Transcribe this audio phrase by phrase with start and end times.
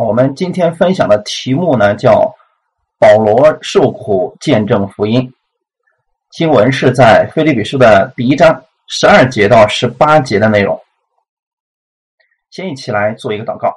[0.00, 2.32] 我们今天分享的题目呢叫
[3.00, 5.32] “保罗受苦见证福音”。
[6.30, 10.80] 经文是在《腓立比书》的第一章十二节到十八节的内容。
[12.50, 13.74] 先一起来做一个祷告，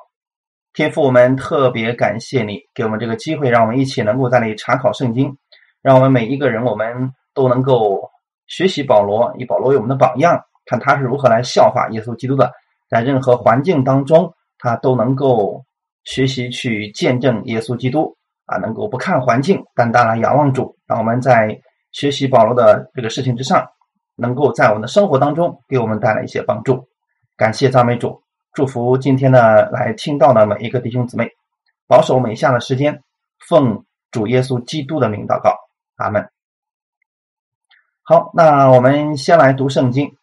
[0.73, 5.36] 天父，我们特别感谢你给我们这个机会，让我们一起能够在那里查考圣经，
[5.82, 8.12] 让我们每一个人我们都能够
[8.46, 12.52] 学习保罗，以保罗为我们的榜样，看他是如何来效法耶稣基督的，
[12.88, 14.32] 在任何环境当中。
[14.64, 15.66] 他都能够
[16.04, 18.15] 学习去见证耶稣基督
[18.46, 20.75] 啊，能够不看环境，单单来仰望主。
[20.86, 21.59] 让我们在
[21.92, 23.68] 学习保罗的这个事情之上，
[24.15, 26.87] 能够在我们的生活当中给我们带来一些帮助。
[27.37, 28.21] 感谢赞美主，
[28.54, 31.29] 祝福今天呢来听到的每一个弟兄姊妹，
[31.87, 33.03] 保守每下的时间，
[33.47, 35.56] 奉主耶稣基督的名祷告，
[35.95, 36.30] 阿门。
[38.03, 40.08] 好，那我们先来读圣经，《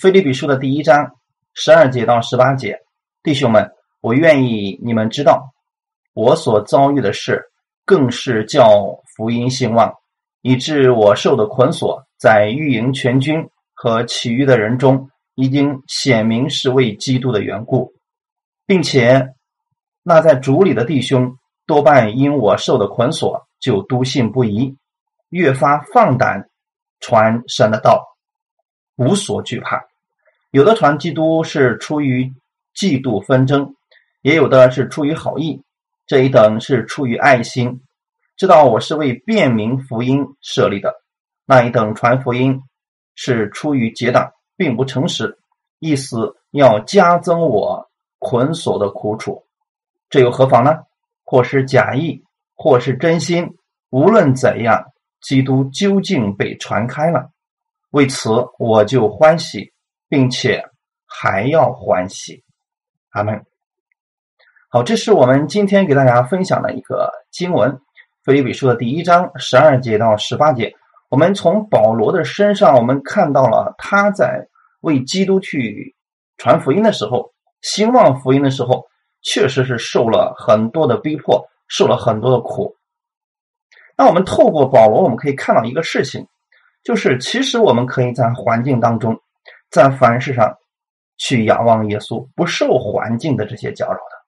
[0.00, 1.16] 菲利比书》的第一章。
[1.52, 2.78] 十二节到十八节，
[3.24, 5.52] 弟兄们，我愿意你们知道，
[6.14, 7.42] 我所遭遇的事，
[7.84, 9.94] 更是叫福音兴旺，
[10.40, 17.92] 以致我受的捆锁，在御营全军和其余的人中，已经显明是为基督的缘故，
[18.66, 19.34] 并且
[20.02, 24.76] 那在主里的弟兄，多半因我受的捆锁，就笃信不疑，
[25.28, 26.48] 越发放胆
[27.00, 28.02] 传神的道，
[28.96, 29.84] 无所惧怕。
[30.50, 32.32] 有的传基督是出于
[32.74, 33.74] 嫉妒纷争，
[34.22, 35.62] 也有的是出于好意，
[36.06, 37.80] 这一等是出于爱心，
[38.36, 40.90] 知道我是为便民福音设立的；
[41.44, 42.62] 那一等传福音
[43.14, 45.38] 是出于结党，并不诚实，
[45.78, 49.44] 意思要加增我捆锁的苦楚，
[50.08, 50.78] 这又何妨呢？
[51.24, 52.22] 或是假意，
[52.54, 53.56] 或是真心，
[53.90, 54.84] 无论怎样，
[55.20, 57.30] 基督究竟被传开了，
[57.90, 59.72] 为此我就欢喜。
[60.10, 60.68] 并且
[61.06, 62.42] 还要欢喜，
[63.10, 63.46] 阿门。
[64.72, 67.72] 好，这是我们今天给大家分享的一个经文，
[68.22, 70.72] 《腓立比书》的第一章十二节到十八节。
[71.08, 74.46] 我们从保罗的身上，我们看到了他在
[74.82, 75.96] 为基督去
[76.36, 78.86] 传福音的时候，兴旺福音的时候，
[79.22, 82.76] 确实是受了很多的逼迫，受了很多的苦。
[83.96, 86.28] 那我们透过保罗，我们可以看到一个事情，
[86.84, 89.20] 就是其实我们可以在环境当中。
[89.68, 90.56] 在凡事上
[91.18, 94.19] 去仰望耶稣，不受环境的这些搅扰的。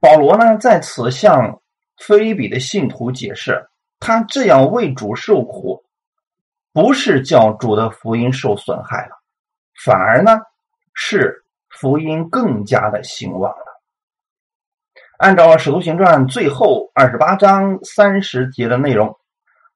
[0.00, 1.60] 保罗呢，在此向
[1.96, 5.84] 菲比的信徒解释，他这样为主受苦，
[6.72, 9.16] 不是叫主的福音受损害了，
[9.84, 10.38] 反而呢，
[10.94, 13.64] 是福音更加的兴旺了。
[15.18, 19.16] 按照《使徒行传》最后二十八章三十节的内容，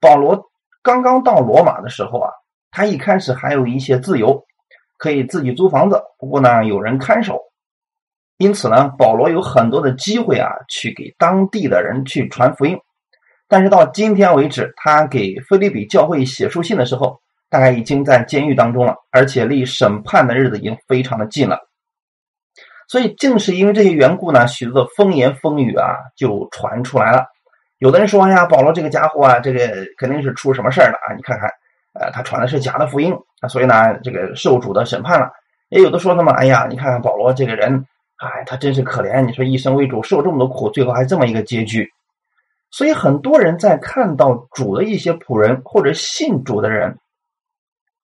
[0.00, 0.50] 保罗
[0.82, 2.30] 刚刚到罗马的时候啊。
[2.74, 4.46] 他一开始还有一些自由，
[4.96, 7.38] 可以自己租房子，不过呢有人看守，
[8.42, 12.76] 因此呢保罗有很多的机会啊去给当地的人去传福音。
[13.48, 21.60] 但是到今天为止，他给菲利比教会写书信的时候，大概已经在监狱当中了，而且离审判的日子已经非常的近了。
[22.88, 27.26] 所以正是因为这些缘故呢，许多的风言风语啊就传出来了。
[27.78, 31.14] 有的人说呀，保罗这个家伙啊，这个肯定是出什么事儿了啊！
[31.14, 31.48] 你看看。
[31.94, 35.28] 呃，他传的是假的福音啊，所以呢，这个受主的审判了。
[35.68, 37.84] 也有的说那么，哎呀，你看看保罗这个人，
[38.28, 39.24] 哎，他真是可怜。
[39.24, 41.88] 你说一生为主受这么多苦，最后还这么一个结局。
[42.70, 46.98] 所以很多人在看到主的一些仆人或者信主的人，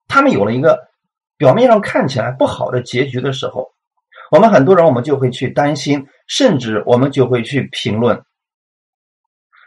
[0.08, 0.88] 他们有了一个
[1.36, 3.70] 表面上看起来不好的结局的时候，
[4.30, 8.22] 我们很多人我们就会去担心，甚至我们就会去评论。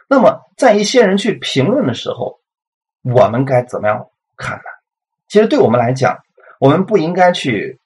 [0.08, 2.38] 那么，在一些人去评论的时候，
[3.02, 4.64] 我们该怎么样看呢？
[5.28, 6.18] 其实对我们来讲，
[6.60, 7.80] 我们不应该去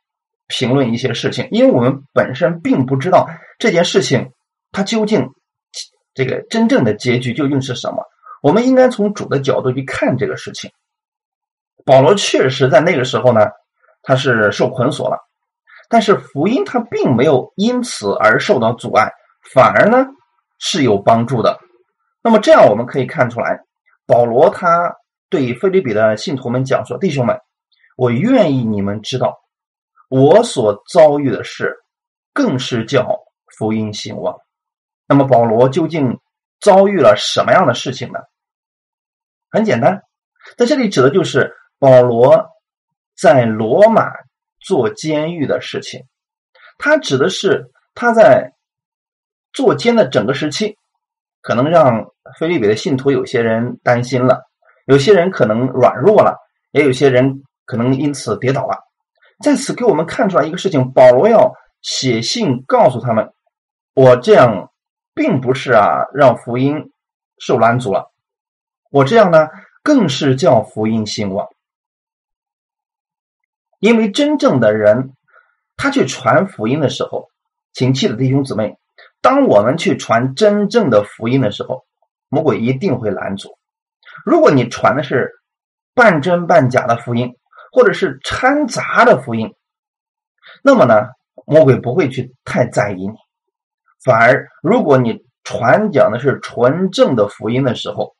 [0.48, 4.32] 评论一些事情，因为我们本身并不知道这件事情
[4.72, 5.28] 它究竟
[6.14, 8.04] 这个真正的结局究竟是什么。
[8.42, 10.70] 我们应该从主的角度去看这个事情。
[11.84, 13.40] 保罗确实在那个时候呢，
[14.02, 15.18] 他是受捆锁了，
[15.88, 19.12] 但是福音他并没有因此而受到阻碍，
[19.52, 20.06] 反而呢
[20.58, 21.58] 是有帮助的。
[22.22, 23.60] 那么这样我们可以看出来，
[24.06, 24.96] 保罗他。
[25.28, 27.36] 对菲律比的信徒们讲说：“弟兄们，
[27.96, 29.40] 我愿意你们知道，
[30.08, 31.76] 我所遭遇的事，
[32.32, 33.24] 更是叫
[33.58, 34.36] 福音兴旺。
[35.06, 36.18] 那么保罗究竟
[36.60, 38.20] 遭遇了什么样的事情呢？
[39.50, 40.02] 很简单，
[40.56, 42.48] 在这里指的就是保罗
[43.16, 44.10] 在罗马
[44.60, 46.04] 做监狱的事情。
[46.78, 48.52] 他指的是他在
[49.52, 50.76] 做监的整个时期，
[51.40, 52.06] 可能让
[52.38, 54.42] 菲利比的信徒有些人担心了。”
[54.86, 56.38] 有些人可能软弱了，
[56.70, 58.78] 也有些人可能因此跌倒了。
[59.42, 61.52] 在此给我们看出来一个事情：保罗要
[61.82, 63.32] 写信告诉他们，
[63.94, 64.72] 我这样
[65.14, 66.90] 并不是啊让福音
[67.38, 68.12] 受拦阻了，
[68.90, 69.48] 我这样呢
[69.82, 71.48] 更是叫福音兴旺。
[73.78, 75.12] 因为真正的人，
[75.76, 77.28] 他去传福音的时候，
[77.74, 78.78] 请记得弟兄姊妹，
[79.20, 81.84] 当我们去传真正的福音的时候，
[82.28, 83.58] 魔鬼一定会拦阻。
[84.24, 85.30] 如果你传的是
[85.94, 87.36] 半真半假的福音，
[87.76, 89.54] 或者是掺杂的福音，
[90.62, 91.10] 那么呢，
[91.44, 93.14] 魔鬼不会去太在意你。
[94.02, 98.16] 反而，如果你传讲的是纯正的福音的时候，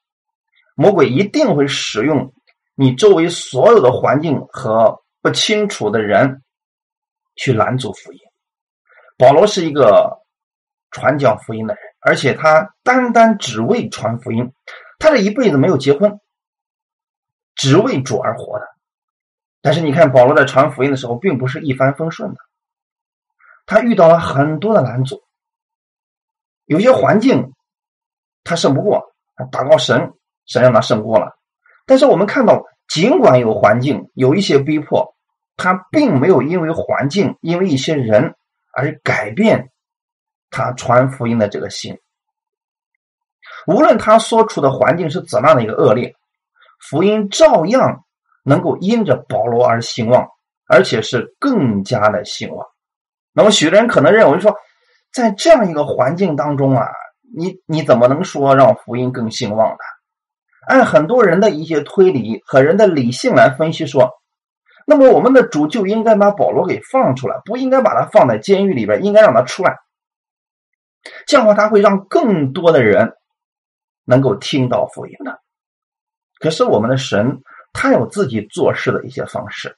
[0.75, 2.35] 魔鬼一定会使用
[2.75, 5.03] 你周围所有的环境和。
[5.23, 6.45] 不清楚的人
[7.35, 8.21] 去拦阻福音。
[9.19, 10.21] 保罗是一个
[10.93, 14.53] 传讲福音的人，而且他单单只为传福音。
[15.01, 16.21] 他这一辈子没有结婚，
[17.57, 18.67] 只为主而活的。
[19.67, 22.37] 但是你看，保罗在传福音的时候，并不是一帆风顺的。
[23.67, 25.25] 他遇到了很多的拦阻，
[26.67, 27.53] 有些环境
[28.45, 29.13] 他胜不过，
[29.51, 30.13] 祷告神，
[30.47, 31.37] 神让他胜过了。
[31.85, 35.17] 但是我们看到，尽管有环境，有一些逼迫。
[35.57, 38.37] 他并没有因为环境、因为一些人
[38.73, 39.73] 而改变
[40.49, 41.99] 他传福音的这个心。
[43.67, 46.15] 无论他所处的环境是怎样的一个恶劣，
[46.79, 48.06] 福音照样
[48.47, 50.29] 能够因着保罗而兴旺，
[50.69, 52.67] 而且是更加的兴旺。
[53.33, 54.57] 那么，许多人可能认为说，
[55.13, 56.87] 在这样一个环境当中啊，
[57.37, 59.77] 你你怎么能说让福音更兴旺呢？
[60.69, 64.13] 按很多人的一些推理和人的理性来分析说。
[64.89, 69.79] 那么，我们的主就应该把保罗给放出来，不应该把他放在监狱里边，应该让他出来。
[71.27, 73.15] 这样的话，他会让更多的人
[74.05, 75.41] 能够听到福音的。
[76.39, 77.43] 可是，我们的神
[77.79, 79.77] 他有自己做事的一些方式，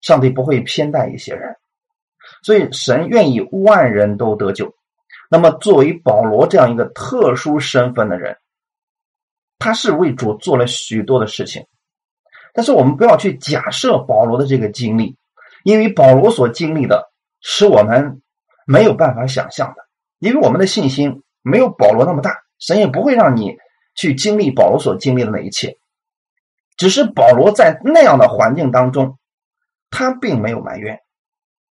[0.00, 1.54] 上帝不会偏待一些人，
[2.42, 4.74] 所以神愿意万人都得救。
[5.30, 8.36] 那么，作为保罗这样一个特殊身份的人，
[9.60, 11.64] 他是为主做了许多的事情。
[12.52, 15.16] 但是我们不要去假设保罗的这个经历，
[15.62, 18.20] 因为保罗所经历的是我们
[18.66, 19.86] 没有办法想象的，
[20.18, 23.56] 因为我们的信心没有保罗那么大，神也不会让你
[23.94, 25.78] 去经历保罗所经历的那一切。
[26.76, 29.18] 只是保罗在那样的环境当中，
[29.90, 30.98] 他并没有埋怨。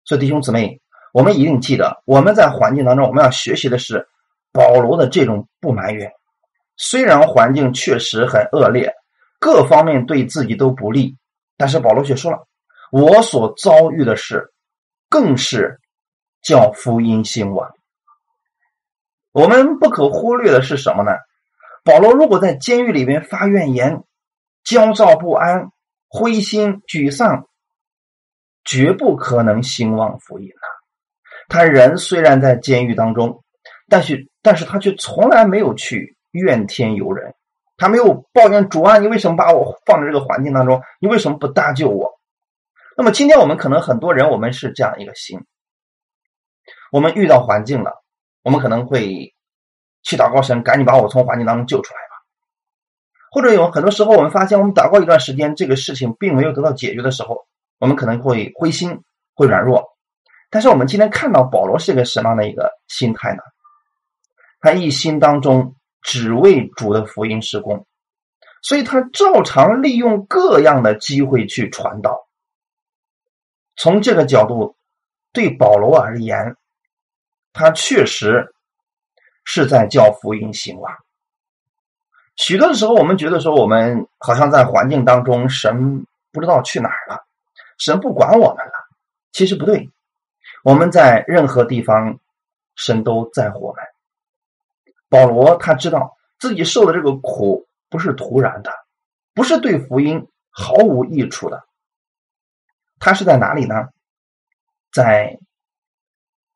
[0.05, 0.81] 所以弟兄姊妹，
[1.13, 4.07] 我们一定记得，我们在环境当中，我们要学习的是
[4.51, 6.11] 保罗的这种不埋怨。
[6.77, 8.93] 虽然环境确实很恶劣。
[9.41, 11.15] 各方面对自己都不利，
[11.55, 12.45] 但是保罗却说了
[12.91, 14.51] ：“我所遭遇的事，
[15.07, 15.79] 更是
[16.41, 17.71] 叫福音兴旺。”
[19.31, 21.13] 我们不可忽略的是什么呢？
[21.85, 24.03] 保罗如果在监狱里边发怨言、
[24.63, 25.71] 焦躁不安、
[26.07, 27.47] 灰心沮丧，
[28.63, 30.67] 绝不可能兴旺福音呐。
[31.47, 33.43] 他人虽然在监狱当中，
[33.87, 37.33] 但是但是他却从来没有去怨天尤人。
[37.77, 40.81] 他没有抱怨主啊，你为什么把我放在这个环境当中？
[40.99, 42.19] 你为什么不搭救我？
[42.97, 45.39] 那么今天我们可能很多人，我们是这样一个心：
[46.91, 48.03] 我们遇到环境了，
[48.43, 49.33] 我们可能会
[50.03, 51.99] 去祷告神，赶紧把我从环境当中救出来。
[53.31, 57.45] 或者有很多时候，我们发现我们祷告一段时间，这个事情并没有得到解决的时候，
[57.79, 59.01] 我们可能会灰心，
[59.35, 59.85] 会软弱。
[60.49, 63.41] 但是我们今天看到保罗是一个什么样的一个心态呢？
[64.59, 65.75] 他一心当中。
[66.01, 67.85] 只为主的福音施工，
[68.61, 72.25] 所以他照常利用各样的机会去传道。
[73.75, 74.77] 从这个角度，
[75.33, 76.55] 对保罗而言，
[77.51, 78.55] 他确实
[79.43, 80.95] 是在叫福音兴旺。
[82.39, 87.25] 许多的时候，我们觉得说，我们好像在环境当中，神不知道去哪儿了，
[87.77, 88.71] 神不管我们了。
[89.33, 89.89] 其实不对，
[90.63, 92.17] 我们在任何地方，
[92.77, 93.83] 神都在乎我们。
[95.09, 98.71] 保罗他知道自己受的这个苦不是突然的，
[99.33, 101.61] 不是对福音毫无益处的。
[102.99, 103.89] 他是在哪里呢？
[104.93, 105.37] 在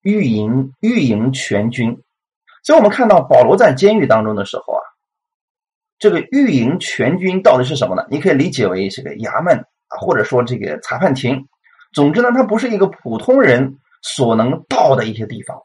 [0.01, 2.01] 御营御营全军。
[2.63, 4.82] 所以我们看到保罗在监狱当中的时候啊，
[6.03, 8.05] 这个御营全军到底是什么呢？
[8.11, 11.47] 你可以理解为这个衙门啊，或者说这个裁判庭。
[11.93, 15.61] 总之呢，它不是一个普通人所能到的一些地方。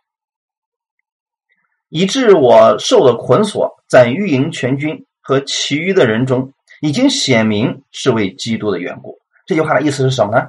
[1.88, 9.18] 以致我受了捆锁，在御营全军和其余的人中，已经显明是为基督的缘故。
[9.44, 10.44] 这句话的意思是什么呢？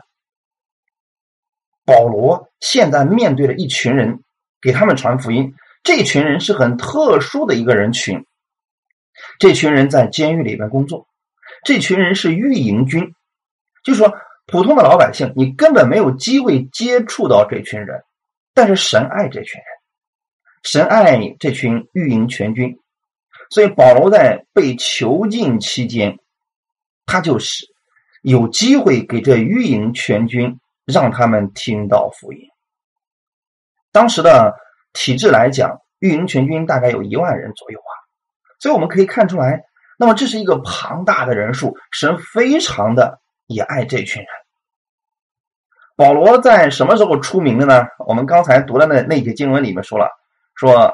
[1.83, 4.23] 保罗现在面对了一群人，
[4.61, 5.55] 给他们传福音。
[5.81, 8.23] 这群人是很特殊的一个人群。
[9.39, 11.07] 这群人在监狱里边工作，
[11.63, 13.15] 这群人是御营军，
[13.83, 14.13] 就说
[14.45, 18.03] 普通的老百姓，你根本没有机会接触到这群人。
[18.53, 19.65] 但是神爱这群人，
[20.63, 22.77] 神爱这群御营全军，
[23.49, 26.17] 所以保罗在被囚禁期间，
[27.05, 27.65] 他就是
[28.21, 32.41] 有机会给这御营全军让他们听到福音。
[33.93, 34.53] 当时的
[34.91, 37.93] 体制来讲，御营全军大概有一万人左右啊，
[38.59, 39.63] 所以我们可以看出来，
[39.97, 44.29] 那么这是一个庞大的人数，神非常的也爱这群人。
[45.95, 47.87] 保罗在什么时候出名的呢？
[48.07, 50.07] 我们刚才读的那那节经文里面说了，
[50.55, 50.93] 说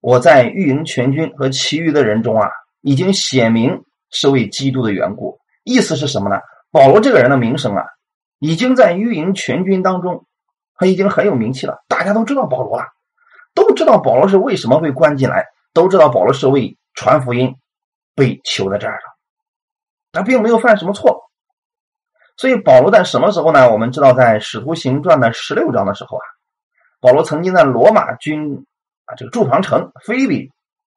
[0.00, 2.50] 我在御营全军和其余的人中啊，
[2.82, 5.38] 已经显明是为基督的缘故。
[5.62, 6.40] 意思是什么呢？
[6.70, 7.84] 保罗这个人的名声啊，
[8.38, 10.26] 已经在御营全军当中，
[10.74, 11.82] 他已经很有名气了。
[11.88, 12.84] 大家都知道保罗了，
[13.54, 17.56] 都知道保罗是为什么被关进来，都知道保罗是为传福音
[18.14, 19.16] 被囚在这儿了，
[20.12, 21.30] 他并没有犯什么错。
[22.36, 23.70] 所以保罗在什么时候呢？
[23.70, 26.24] 我们知道，在《使徒行传》的十六章的时候啊，
[27.00, 28.66] 保罗曾经在罗马军
[29.04, 30.50] 啊这个驻防城菲利比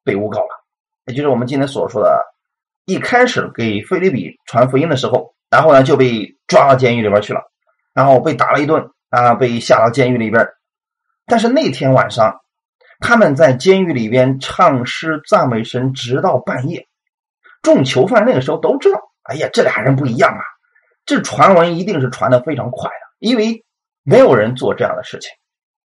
[0.03, 0.63] 被诬告了，
[1.05, 2.19] 也就是我们今天所说的，
[2.85, 7.41] 一开始给菲利比传福音的时候，然后呢就被抓到监狱里边去了，
[7.93, 10.47] 然后被打了一顿啊，被下到监狱里边。
[11.27, 12.41] 但是那天晚上，
[12.99, 16.87] 他们在监狱里边唱诗赞美神，直到半夜。
[17.61, 20.41] 众囚犯那个时候都知道，哎呀，这俩人不一样啊。
[21.05, 23.65] 这传闻一定是传的非常快的，因为
[24.03, 25.29] 没有人做这样的事情。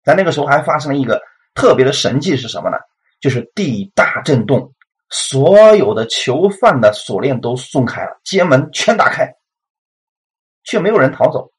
[0.05, 1.21] 在那个时候还发生了一个
[1.55, 2.77] 特别的神迹是什么呢？
[3.21, 4.75] 就是地大震动，
[5.09, 9.33] 所有的囚犯的锁链都松开了，监门全打开，
[10.65, 11.51] 却没有人逃走。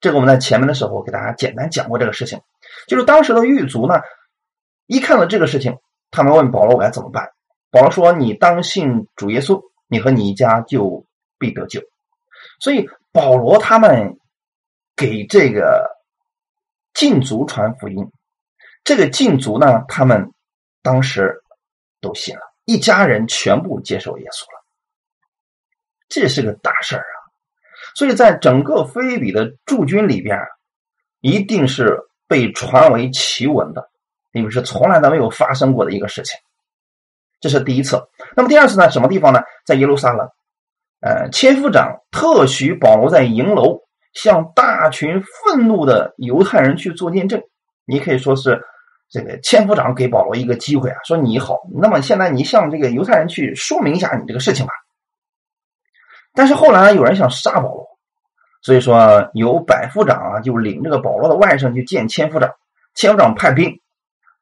[0.00, 2.40] 这个我们在前面的时候给大家简单讲过这个事情，
[2.88, 4.00] 就是当时的狱卒呢，
[4.86, 5.76] 一看到这个事情，
[6.10, 7.28] 他们问保罗我该怎么办？
[7.70, 11.04] 保罗说：“你当信主耶稣，你和你一家就
[11.38, 11.80] 必得救。”
[12.60, 14.16] 所以保罗他们
[14.94, 15.90] 给这个
[16.92, 18.08] 禁足传福音，
[18.84, 20.32] 这个禁足呢，他们
[20.82, 21.42] 当时
[22.00, 24.64] 都信了，一家人全部接受耶稣了，
[26.08, 27.16] 这是个大事儿啊！
[27.96, 30.38] 所以在整个菲利比的驻军里边，
[31.20, 31.98] 一定是
[32.28, 33.90] 被传为奇闻的，
[34.34, 36.36] 你们是从来都没有发生过的一个事情。
[37.40, 38.02] 这是第一次。
[38.36, 38.90] 那么第二次呢？
[38.90, 39.40] 什么地方呢？
[39.64, 40.28] 在耶路撒冷。
[41.00, 43.80] 呃，千夫长特许保罗在营楼
[44.12, 47.40] 向大群愤怒的犹太人去做见证。
[47.84, 48.60] 你可以说是
[49.10, 54.72] 这个千夫长给保罗一个机会啊，说你好，那么现在你向这个犹太人去说明一下你这个事情吧。
[56.32, 57.86] 但是后来有人想杀保罗，
[58.62, 62.50] 所以说由百夫长啊就领这个保罗的外甥去见千夫长，
[62.94, 63.78] 千夫长派兵，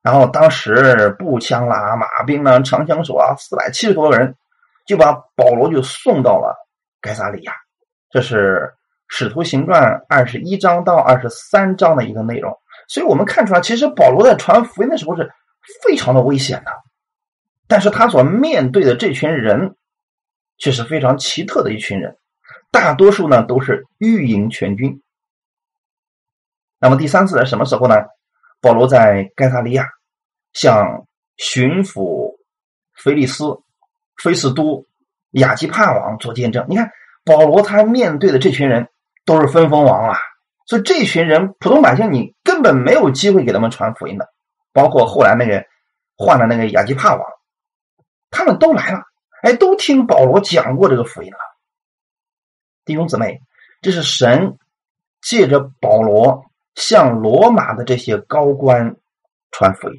[0.03, 4.35] 然后当时步枪啦、马兵啦、长枪手啊，四百七十多个人。
[4.85, 6.57] 就把保罗就送到了
[7.01, 7.53] 该萨利亚，
[8.11, 8.59] 这是
[9.07, 12.53] 《使徒行传》二十一章到二十三章的一个内容。
[12.89, 15.31] 所以我们看出来，其实保罗在传福音的时候是
[15.85, 16.73] 非常的危险的，
[17.69, 19.77] 但是他所面对的这群人
[20.59, 22.19] 却是非常奇特的一群人，
[22.73, 25.01] 大多数呢都是御营全军。
[26.81, 28.03] 那么第三次在什么时候呢？
[28.63, 29.87] 保罗在盖萨利亚
[30.55, 32.39] 向巡抚
[32.95, 33.45] 菲利斯。
[34.23, 34.87] 菲斯都、
[35.33, 36.65] 亚基帕王做见证。
[36.69, 36.93] 你看，
[37.25, 38.89] 保罗他面对的这群人
[39.25, 40.17] 都是分封王啊，
[40.67, 44.29] 所以这群人普通百姓你根本没有机会给他们传福音的。
[44.73, 45.65] 包括后来那个
[46.17, 47.25] 换了那个亚基帕王，
[48.31, 49.01] 他们都来了，
[49.43, 51.39] 哎，都听保罗讲过这个福音了。
[52.85, 53.41] 弟兄姊妹，
[53.81, 54.57] 这是神
[55.21, 58.97] 借着保罗向罗马的这些高官
[59.51, 59.97] 传福音。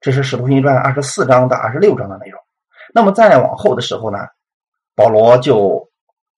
[0.00, 2.40] 这是《使徒行传》二十四章到二十六章的内容。
[2.94, 4.18] 那么再往后的时候呢，
[4.94, 5.88] 保罗就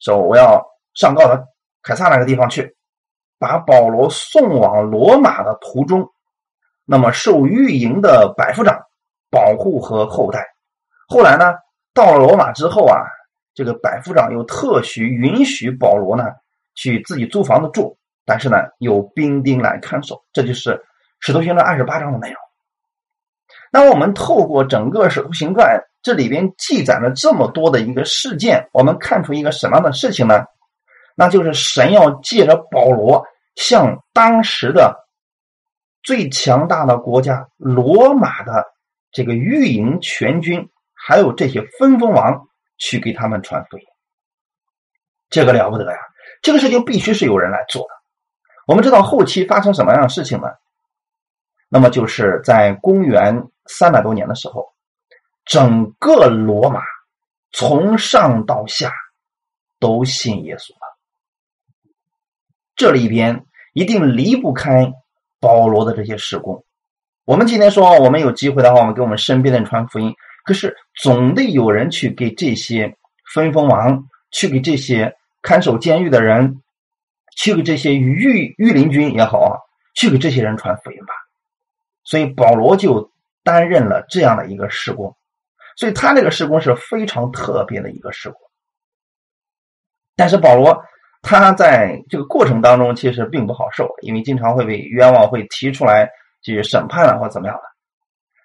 [0.00, 0.62] 说：“我要
[0.94, 1.42] 上告到
[1.82, 2.76] 凯撒那个地方去，
[3.38, 6.06] 把保罗送往罗马的途中，
[6.84, 8.78] 那么受御营的百夫长
[9.30, 10.46] 保护和后代。
[11.08, 11.54] 后来呢，
[11.92, 13.00] 到了罗马之后啊，
[13.54, 16.24] 这个百夫长又特许允许保罗呢
[16.74, 20.24] 去自己租房子住，但是呢有兵丁来看守。
[20.32, 20.70] 这就是
[21.20, 22.36] 《使徒行传》二十八章的内容。
[23.72, 25.80] 那我们透过整个《使徒行传》。
[26.04, 30.44] 这里边记载了这么多的一个事件，我们看出一个什么样的事情呢？
[31.14, 33.24] 那就是神要借着保罗
[33.56, 35.06] 向当时的
[36.02, 38.66] 最强大的国家罗马的
[39.12, 43.84] 这个御营全军，还有这些分封王去给他们传福音。
[45.30, 45.98] 这个了不得呀！
[46.42, 47.93] 这个事情必须是有人来做的。
[48.66, 50.48] 我们知道后期发生什么样的事情呢？
[51.68, 54.72] 那么就是在公元三百多年的时候。
[55.46, 56.80] 整个罗马
[57.52, 58.90] 从上到下
[59.78, 60.96] 都信耶稣了，
[62.74, 63.44] 这里边
[63.74, 64.90] 一定离不开
[65.40, 66.64] 保罗的这些事工。
[67.26, 70.14] 我们今天说，我们有机会的话，我们给我们身边的人传福音。
[70.46, 72.96] 可是总得有人去给这些
[73.34, 76.62] 分封王，去给这些看守监狱的人，
[77.36, 79.58] 去给这些御御林军也好啊，
[79.94, 81.14] 去给这些人传福音吧。
[82.04, 83.10] 所以保罗就
[83.42, 85.16] 担任了这样的一个事工，
[85.76, 88.38] 所以他那个事工是非常特别的一个事工。
[90.16, 90.84] 但是保罗
[91.22, 96.08] 他在这个过程当中其实并不好受，因为经常会被冤枉，会提出来
[96.42, 97.62] 去审判了或怎么样的。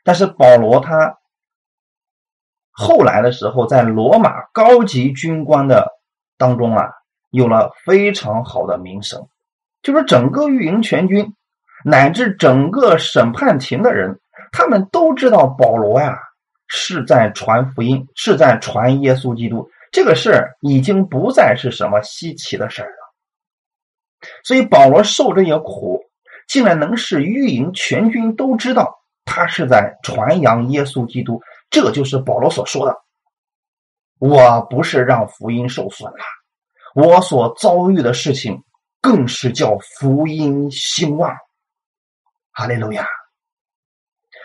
[0.03, 1.17] 但是保罗他
[2.72, 5.86] 后来的时候，在罗马高级军官的
[6.38, 6.89] 当中啊，
[7.29, 9.27] 有了非常好的名声，
[9.81, 11.36] 就是整个御营全军
[11.86, 14.19] 乃至整个审判庭的人，
[14.51, 16.17] 他们都知道保罗呀
[16.67, 19.69] 是在传福音，是在传耶稣基督。
[19.91, 22.98] 这个事儿已经不再是什么稀奇的事儿了，
[24.43, 26.03] 所以保罗受这些苦，
[26.48, 31.41] 竟然能使御营全军都知道他是在传扬耶稣基督。
[31.71, 32.95] 这就是保罗所说的
[34.19, 36.19] ：“我不是让福音受损了，
[36.96, 38.63] 我所遭遇的事情
[39.01, 41.36] 更是叫福音兴旺。”
[42.51, 43.08] 哈利路亚。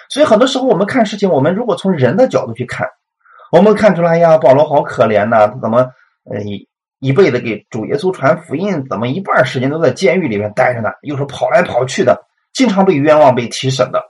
[0.09, 2.89] 所以很多时候我们看事情，我们如果从人的角度去看。
[3.53, 5.47] 我们看出来呀，保罗好可怜呐！
[5.47, 5.89] 他怎么
[6.25, 10.91] 呃一一辈子给主耶稣传福音，怎么一半时间都在监狱里面待着呢？
[11.03, 14.03] 又是跑来跑去的，经常被冤枉、被提审的。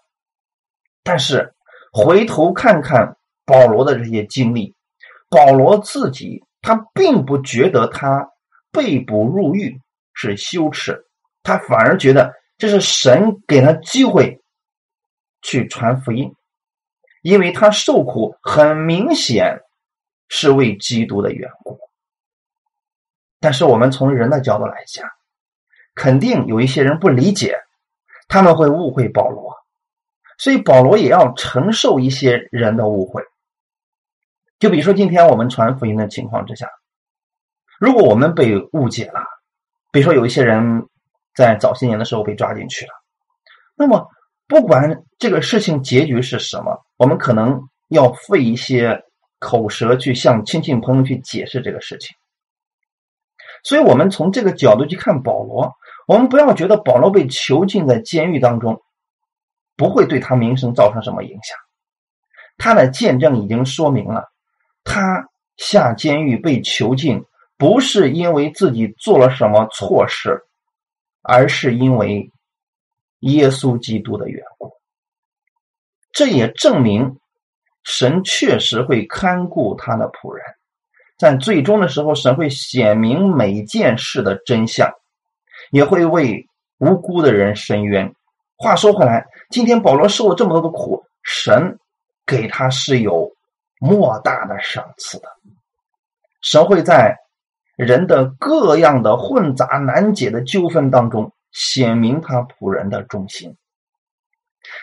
[1.02, 1.54] 但是
[1.92, 4.74] 回头看看保罗的这些经历，
[5.28, 8.30] 保罗自己他并不觉得他
[8.72, 9.82] 被捕入狱
[10.14, 11.04] 是羞耻，
[11.42, 14.40] 他反而觉得这是神给他机会
[15.42, 16.34] 去传福音。
[17.20, 19.60] 因为他受苦，很明显
[20.28, 21.78] 是为基督的缘故。
[23.40, 25.06] 但是我们从人的角度来讲，
[25.94, 27.58] 肯定有一些人不理解，
[28.26, 29.54] 他们会误会保罗，
[30.38, 33.22] 所以保罗也要承受一些人的误会。
[34.64, 36.66] 就比如说今天我们传福音的情况之下，
[37.78, 39.20] 如果我们被误解了，
[39.92, 40.88] 比如说有一些人
[41.36, 42.92] 在早些年的时候被抓进去了，
[43.76, 44.08] 那么。
[44.46, 49.02] 不管这个事情结局是什么，我们可能要费一些
[49.38, 52.14] 口舌去向亲戚朋友去解释这个事情。
[53.64, 55.72] 所以，我们从这个角度去看保罗，
[56.06, 58.82] 我们不要觉得保罗被囚禁在监狱当中
[59.78, 61.56] 不会对他名声造成什么影响。
[62.58, 64.30] 他的见证已经说明了，
[64.84, 67.24] 他下监狱被囚禁
[67.58, 70.44] 不是因为自己做了什么错事，
[71.22, 72.30] 而是因为。
[73.20, 74.70] 耶稣基督的缘故，
[76.12, 77.16] 这也证明
[77.82, 80.44] 神确实会看顾他的仆人，
[81.16, 84.92] 在最终的时候，神会显明每件事的真相，
[85.70, 88.14] 也会为无辜的人伸冤。
[88.58, 91.78] 话说回来，今天保罗受了这么多的苦，神
[92.26, 93.33] 给他是有
[93.84, 95.28] 莫大的赏赐的。
[96.40, 97.18] 神会在
[97.76, 101.32] 人的各样的混杂难解的纠纷当中。
[101.56, 103.56] 显明他仆人的忠心，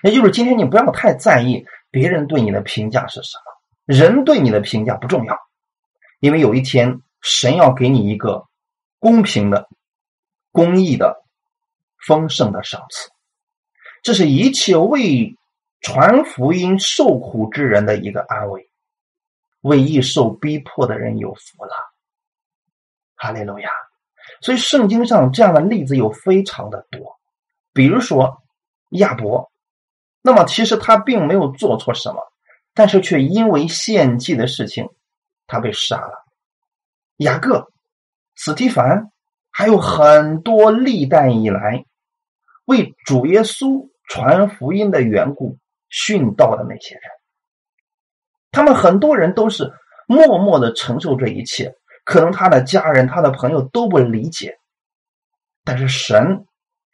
[0.03, 5.37] 也就是今天你不要太在意别人对你的评价是什么，人对你的评价不重要，
[6.21, 8.47] 因为有一天神要给你一个
[8.99, 9.67] 公平的、
[10.53, 11.21] 公义的、
[12.07, 13.09] 丰盛的赏赐，
[14.01, 15.35] 这是一切为
[15.81, 18.70] 传福音受苦之人的一个安慰，
[19.61, 21.73] 为易受逼迫的人有福了，
[23.15, 23.69] 哈利路亚。
[24.41, 27.19] 所以圣经上这样的例子有非常的多，
[27.73, 28.41] 比如说
[28.89, 29.51] 亚伯，
[30.21, 32.31] 那么其实他并没有做错什么，
[32.73, 34.89] 但是却因为献祭的事情，
[35.47, 36.25] 他被杀了。
[37.17, 37.71] 雅各、
[38.35, 39.11] 斯提凡，
[39.51, 41.85] 还有很多历代以来
[42.65, 45.57] 为主耶稣传福音的缘故
[45.89, 47.03] 殉道的那些人，
[48.51, 49.71] 他们很多人都是
[50.07, 51.73] 默默的承受这一切。
[52.03, 54.57] 可能他的家人、他的朋友都不理解，
[55.63, 56.45] 但是神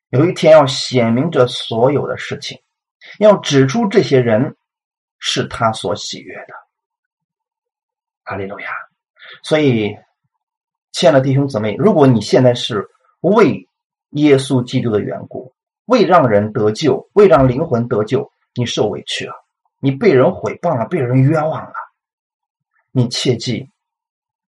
[0.09, 2.59] 有一天要显明这所有的事情，
[3.17, 4.57] 要指出这些人
[5.17, 6.53] 是他所喜悦的。
[8.25, 8.67] 哈利路亚！
[9.43, 9.95] 所以，
[10.91, 12.85] 亲爱的弟兄姊妹，如果你现在是
[13.21, 13.67] 为
[14.09, 15.53] 耶稣基督的缘故，
[15.85, 19.33] 为让人得救，为让灵魂得救，你受委屈了，
[19.79, 21.73] 你被人毁谤了，被人冤枉了，
[22.91, 23.69] 你切记。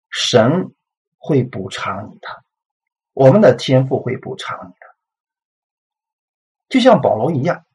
[0.09, 0.71] 神
[1.17, 2.27] 会补偿你的，
[3.13, 4.87] 我们的天赋会补偿你的，
[6.69, 7.65] 就像保罗一样。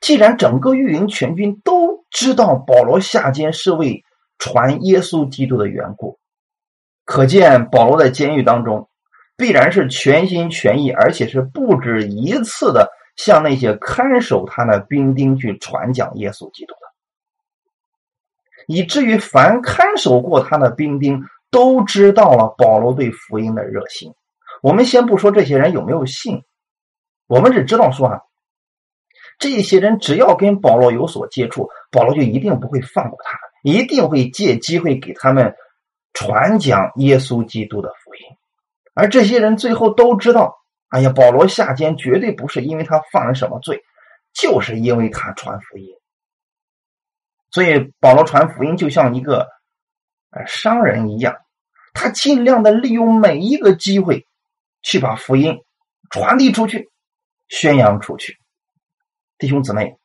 [0.00, 4.02] 既然整个御营全军都知道保罗下监是为
[4.38, 6.18] 传耶稣基督的缘故，
[7.04, 8.88] 可见保罗在监狱当中
[9.36, 16.80] 必然是全心全意，而且是不止一次的向那些看守他的兵丁去传讲耶稣基督的，
[18.66, 24.14] 以至于凡看守过他的兵丁都知道了保罗对福音的热心。
[24.62, 26.42] 我们先不说这些人有没有信，
[27.26, 28.20] 我们只知道说啊，
[29.38, 35.54] 这些人只要跟保罗有所接触，保罗就一定不会放过他，一定会借机会给他们
[36.14, 38.20] 传讲耶稣基督的福音。
[38.94, 40.61] 而这些人最后都知道。
[40.92, 43.82] 哎呀，保罗下监绝对不是因为他犯了什么罪，
[44.34, 45.88] 就是因为他传福音。
[47.50, 49.48] 所以保罗传福音就像一个
[50.30, 51.34] 呃商人一样，
[51.94, 54.26] 他尽量的利用每一个机会
[54.82, 55.60] 去把福音
[56.10, 56.90] 传递出去、
[57.48, 58.36] 宣扬出去。
[59.38, 59.96] 弟兄姊妹，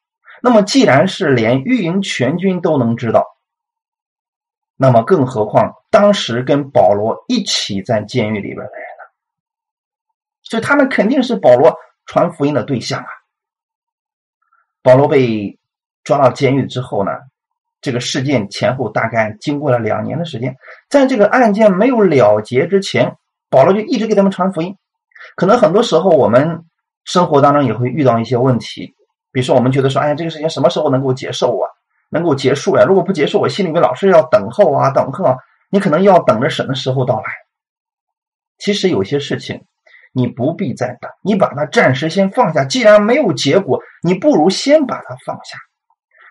[0.41, 3.25] 那么既然是连御营全军都能知道，
[4.77, 8.86] 那么更何况当时跟保罗一起在监狱里边的人。
[10.49, 13.07] 所以他们肯定是保罗传福音的对象啊。
[14.81, 15.59] 保罗被
[16.03, 17.11] 抓到监狱之后呢，
[17.81, 20.55] 这个事件前后大概经过了两年的时间，
[20.89, 23.17] 在这个案件没有了结之前，
[23.49, 24.75] 保罗就一直给他们传福音。
[25.35, 26.63] 可能很多时候我们
[27.03, 28.95] 生活当中也会遇到一些问题，
[29.31, 31.69] 比如说我们觉得说，哎呀，这个事情什么时候能够结束啊？
[32.09, 32.85] 能够结束呀？
[32.85, 35.25] 如果不结束，我心里面老是要等候啊，等候。
[35.25, 35.35] 啊。
[35.69, 37.25] 你可能要等着什么时候到来？
[38.57, 39.65] 其实有些事情。
[40.13, 42.65] 你不必再等，你把它暂时先放下。
[42.65, 45.59] 既然没有结果，你不如先把它放下，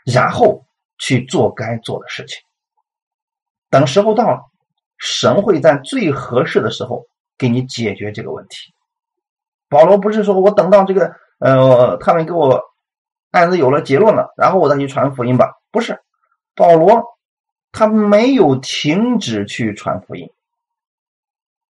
[0.05, 0.67] 然后
[0.99, 2.41] 去做该做的事情。
[3.71, 4.41] 等时候到了，
[4.99, 7.05] 神会在最合适的时候
[7.39, 8.73] 给你解决这个问题。
[9.69, 12.61] 保罗不是说我等到这个呃，他们给我
[13.31, 15.53] 案子有了结论了，然后我再去传福音吧？
[15.71, 16.01] 不是，
[16.55, 17.05] 保罗
[17.71, 20.29] 他没有停止去传福音。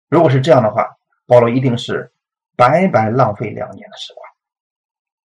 [0.09, 0.96] 如果是这样的话。
[1.27, 2.12] 保罗一定是
[2.57, 4.27] 白白浪费两年的时光。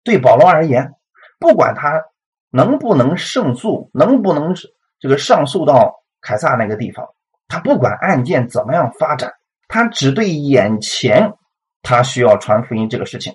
[0.03, 0.95] 对保罗而言，
[1.39, 2.03] 不管他
[2.51, 4.55] 能不能胜诉，能不能
[4.99, 7.07] 这个上诉到凯撒那个地方，
[7.49, 9.35] 他不管案件怎么样发展，
[9.69, 11.35] 他只对眼前
[11.83, 13.35] 他需要传福音这个事情，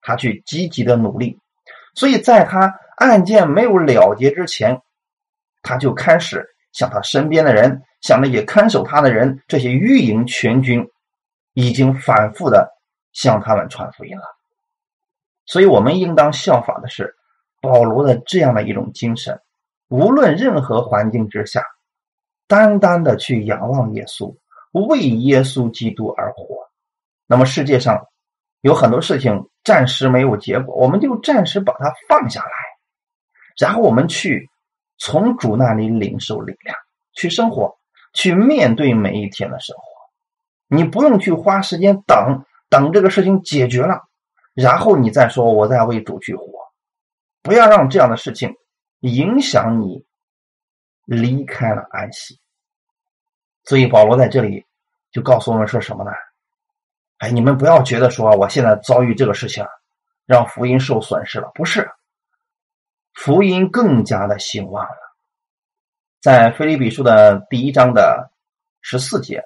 [0.00, 1.38] 他去积极的努力。
[1.94, 4.80] 所以在他案件没有了结之前，
[5.62, 10.88] 他就开始向他身边的人，向那些看守他的人，这些御营全军。
[11.54, 12.72] 已经反复的
[13.12, 14.24] 向他们传福音了，
[15.44, 17.14] 所以我们应当效法的是
[17.60, 19.40] 保罗的这样的一种精神，
[19.88, 21.62] 无论任何环境之下，
[22.48, 24.34] 单单的去仰望耶稣，
[24.72, 26.70] 为耶稣基督而活。
[27.26, 28.06] 那么世界上
[28.62, 32.50] 有很多事情暂时没有结果，我们就暂时把它放下来，
[33.58, 34.48] 然后我们去
[34.98, 36.74] 从主那里领受力量，
[37.14, 37.76] 去生活，
[38.14, 39.91] 去面对每一天的生活。
[40.74, 44.08] 你不用去花时间等等这个事情解决了，
[44.54, 46.46] 然后你再说我再为主去活，
[47.42, 48.56] 不要让这样的事情
[49.00, 50.06] 影响你
[51.04, 52.40] 离开了安息。
[53.64, 54.64] 所以保罗在这里
[55.10, 56.10] 就告诉我们说什么呢？
[57.18, 59.66] 哎，你们不要觉得说我现在遭遇这个事情，
[60.24, 61.90] 让福音受损失了，不是，
[63.12, 64.96] 福音更加的兴旺了。
[66.22, 68.32] 在腓立比书的第一章的
[68.80, 69.44] 十四节。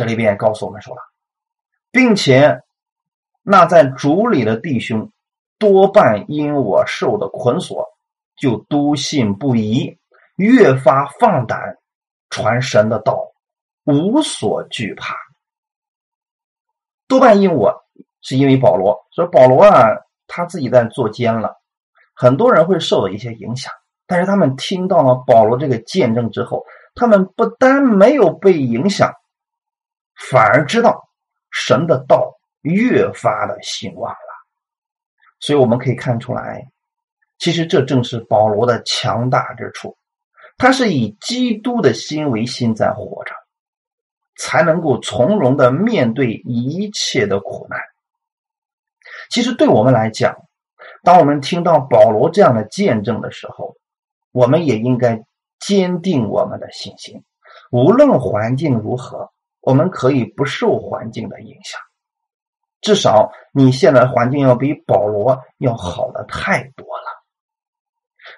[0.00, 1.02] 这里边告诉我们说了，
[1.90, 2.62] 并且
[3.42, 5.12] 那在主里的弟兄
[5.58, 7.86] 多半因我受的捆锁，
[8.34, 9.98] 就笃信不疑，
[10.36, 11.76] 越发放胆
[12.30, 13.30] 传神的道，
[13.84, 15.14] 无所惧怕。
[17.06, 17.84] 多半因我
[18.22, 19.84] 是因为保罗，说保罗啊，
[20.26, 21.56] 他自己在做监了，
[22.14, 23.70] 很多人会受到一些影响，
[24.06, 29.12] 但是他们听到了保罗这个见证之后，他们不单没有被影响。
[30.28, 31.08] 反而知道
[31.50, 34.46] 神的道越发的兴旺了，
[35.40, 36.70] 所以我们可以看出来，
[37.38, 39.96] 其实这正是保罗的强大之处。
[40.58, 43.32] 他是以基督的心为心在活着，
[44.36, 47.80] 才能够从容的面对一切的苦难。
[49.30, 50.36] 其实对我们来讲，
[51.02, 53.74] 当我们听到保罗这样的见证的时候，
[54.32, 55.24] 我们也应该
[55.58, 57.24] 坚定我们的信心，
[57.70, 59.32] 无论环境如何。
[59.60, 61.80] 我们可以不受环境的影响，
[62.80, 67.24] 至少你现在环境要比保罗要好的太多了。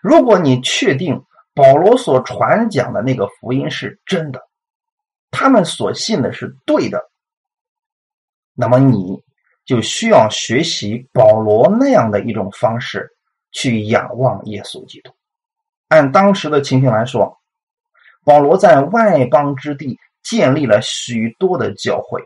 [0.03, 4.41] 如果你确定保罗所传讲的那个福音是真的，
[5.31, 7.09] 他们所信的是对的，
[8.55, 9.23] 那么你
[9.65, 13.11] 就需要学习保罗那样的一种方式
[13.53, 15.13] 去仰望耶稣基督。
[15.87, 17.39] 按当时的情形来说，
[18.25, 20.01] 保罗在外邦之地。
[20.23, 22.23] 建立了许多的教会，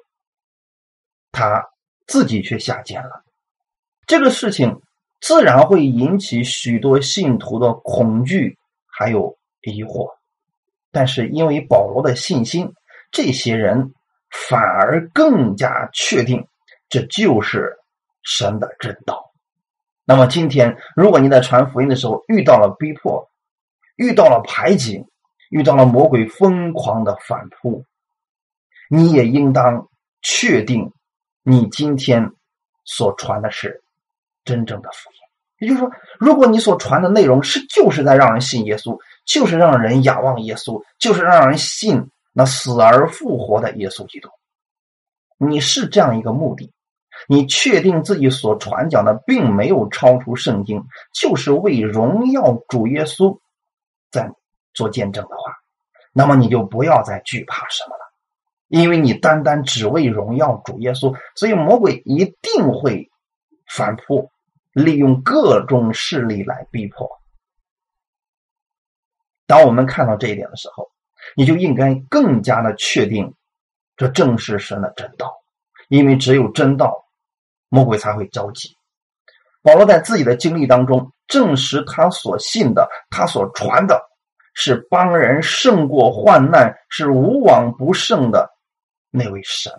[1.32, 1.64] 他
[2.06, 3.24] 自己却下贱了。
[4.06, 4.80] 这个事情
[5.20, 10.14] 自然会引起许多信徒的恐惧还有疑惑。
[10.92, 12.72] 但是因为保罗的信心，
[13.10, 13.92] 这些人
[14.30, 16.46] 反而更加确定
[16.88, 17.76] 这就是
[18.22, 19.32] 神的真道。
[20.04, 23.28] 那么今天，如果你在传福音的时候遇到了逼迫，
[23.96, 25.04] 遇到了排挤，
[25.50, 27.84] 遇到了魔鬼疯狂的反扑，
[28.88, 29.88] 你也应当
[30.22, 30.92] 确定，
[31.42, 32.32] 你今天
[32.84, 33.82] 所传的是
[34.44, 35.16] 真正的福音。
[35.58, 44.28] 也就是说，如果你所传的内容是就是在让人信耶稣，就是让人仰望耶稣，就是让人信那死而复活的耶稣基督，
[45.38, 46.70] 你是这样一个目的。
[47.28, 53.38] 你确定自己所传讲的并没有超出圣经，就是为荣耀主耶稣
[54.10, 54.30] 在
[54.76, 55.52] 做见证的话，
[56.12, 58.12] 那么你就不要再惧怕什么了，
[58.68, 63.10] 因为你单单只为荣耀主耶稣，所以魔鬼一定会
[63.74, 64.30] 反扑，
[64.72, 67.08] 利用各种势力来逼迫。
[69.48, 70.88] 当我们看到这一点的时候，
[71.34, 73.34] 你就应该更加的确定，
[73.96, 75.34] 这正是神的真道，
[75.88, 77.02] 因为只有真道。
[77.68, 78.76] 魔鬼才会着急。
[79.60, 84.00] 保罗在自己的经历当中证实，他所信的，他所传的，
[84.58, 88.50] 是帮人胜过患难，是无往不胜的
[89.10, 89.70] 那位神，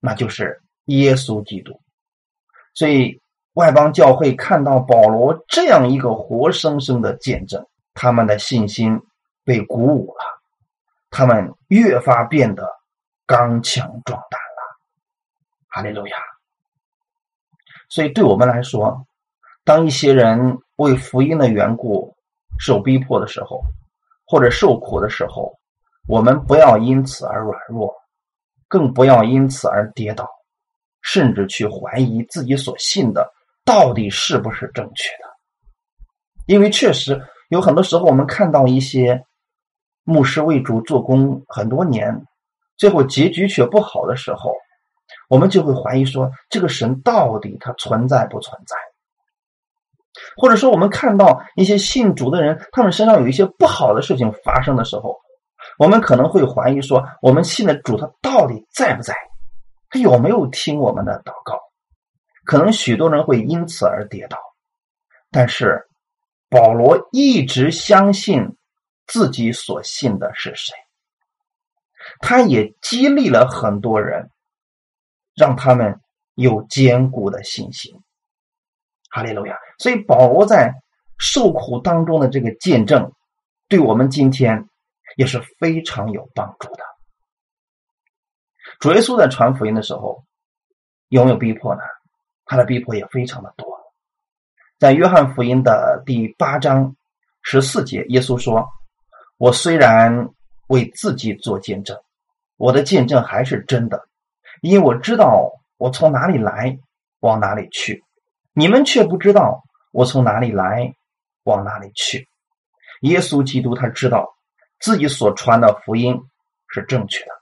[0.00, 1.78] 那就是耶稣基督。
[2.72, 3.20] 所以，
[3.52, 8.98] 外邦教会看到保罗这样一个活生生的见证，他们的信心
[9.44, 10.24] 被鼓舞了，
[11.10, 12.66] 他们越发变得
[13.26, 14.78] 刚强壮胆了。
[15.68, 16.16] 哈利路亚。
[17.90, 19.06] 所以，对我们来说，
[19.62, 22.16] 当一些人为福音的缘故
[22.58, 23.62] 受逼迫的时候，
[24.30, 25.52] 或者受苦的时候，
[26.06, 27.92] 我们不要因此而软弱，
[28.68, 30.24] 更不要因此而跌倒，
[31.02, 33.28] 甚至去怀疑自己所信的
[33.64, 35.28] 到底是不是正确的。
[36.46, 39.20] 因为确实有很多时候，我们看到一些
[40.04, 42.24] 牧师为主做工很多年，
[42.76, 44.54] 最后结局却不好的时候。
[45.28, 48.76] 我们就会怀疑说，这个神到底他存在不存在？
[50.36, 55.18] 或者说，我们看到一些信主的人，他们身上有一些不好的事情发生的时候，
[55.78, 59.14] 我们可能会怀疑说，我们信的主他到底在不在？
[59.88, 61.58] 他有没有听我们的祷告？
[62.44, 64.38] 可能许多人会因此而跌倒。
[65.30, 65.86] 但是
[66.48, 68.56] 保罗一直相信
[69.06, 70.74] 自己所信的是谁，
[72.20, 74.30] 他也激励了很多人。
[75.36, 75.98] 让他们
[76.34, 77.94] 有坚固的信心，
[79.08, 79.56] 哈利路亚！
[79.80, 80.74] 所以保罗在
[81.16, 83.10] 受苦当中的这个见证，
[83.66, 84.68] 对我们今天
[85.16, 86.84] 也是非常有帮助的。
[88.78, 90.22] 主耶稣在传福音的时候
[91.08, 91.80] 有没有逼迫呢？
[92.44, 93.66] 他的逼迫也非常的多。
[94.78, 96.94] 在约翰福音的第八章
[97.40, 98.68] 十四节，耶稣说
[99.38, 100.28] ：“我虽然
[100.66, 101.98] 为自己做见证，
[102.58, 104.06] 我的见证还是真的。”
[104.60, 106.78] 因为我知道我从哪里来，
[107.20, 108.04] 往哪里去，
[108.52, 110.94] 你们却不知道我从哪里来，
[111.44, 112.28] 往哪里去。
[113.02, 114.36] 耶稣基督他知道
[114.78, 116.20] 自己所传的福音
[116.68, 117.32] 是正确的，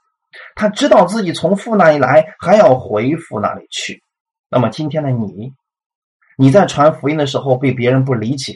[0.55, 4.03] 他知道自己从父那里来，还要回父那里去。
[4.49, 5.53] 那么今天的你，
[6.37, 8.55] 你在传福音的时候被别人不理解，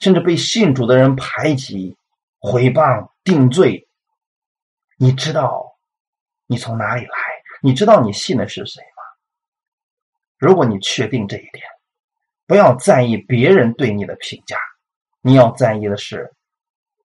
[0.00, 1.96] 甚至被信主的人排挤、
[2.38, 3.88] 毁谤、定罪，
[4.98, 5.76] 你知道
[6.46, 7.16] 你从哪里来？
[7.62, 9.02] 你知道你信的是谁吗？
[10.38, 11.64] 如果你确定这一点，
[12.46, 14.56] 不要在意别人对你的评价，
[15.20, 16.32] 你要在意的是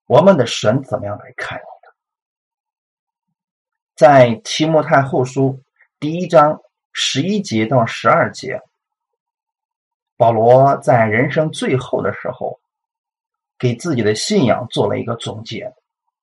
[0.07, 1.95] 我们的神怎么样来看你的。
[3.97, 5.63] 在提摩太后书
[5.99, 6.61] 第一章
[6.93, 8.61] 十一节到十二节，
[10.17, 12.61] 保罗在人生最后的时候，
[13.59, 15.73] 给自己的信仰做了一个总结。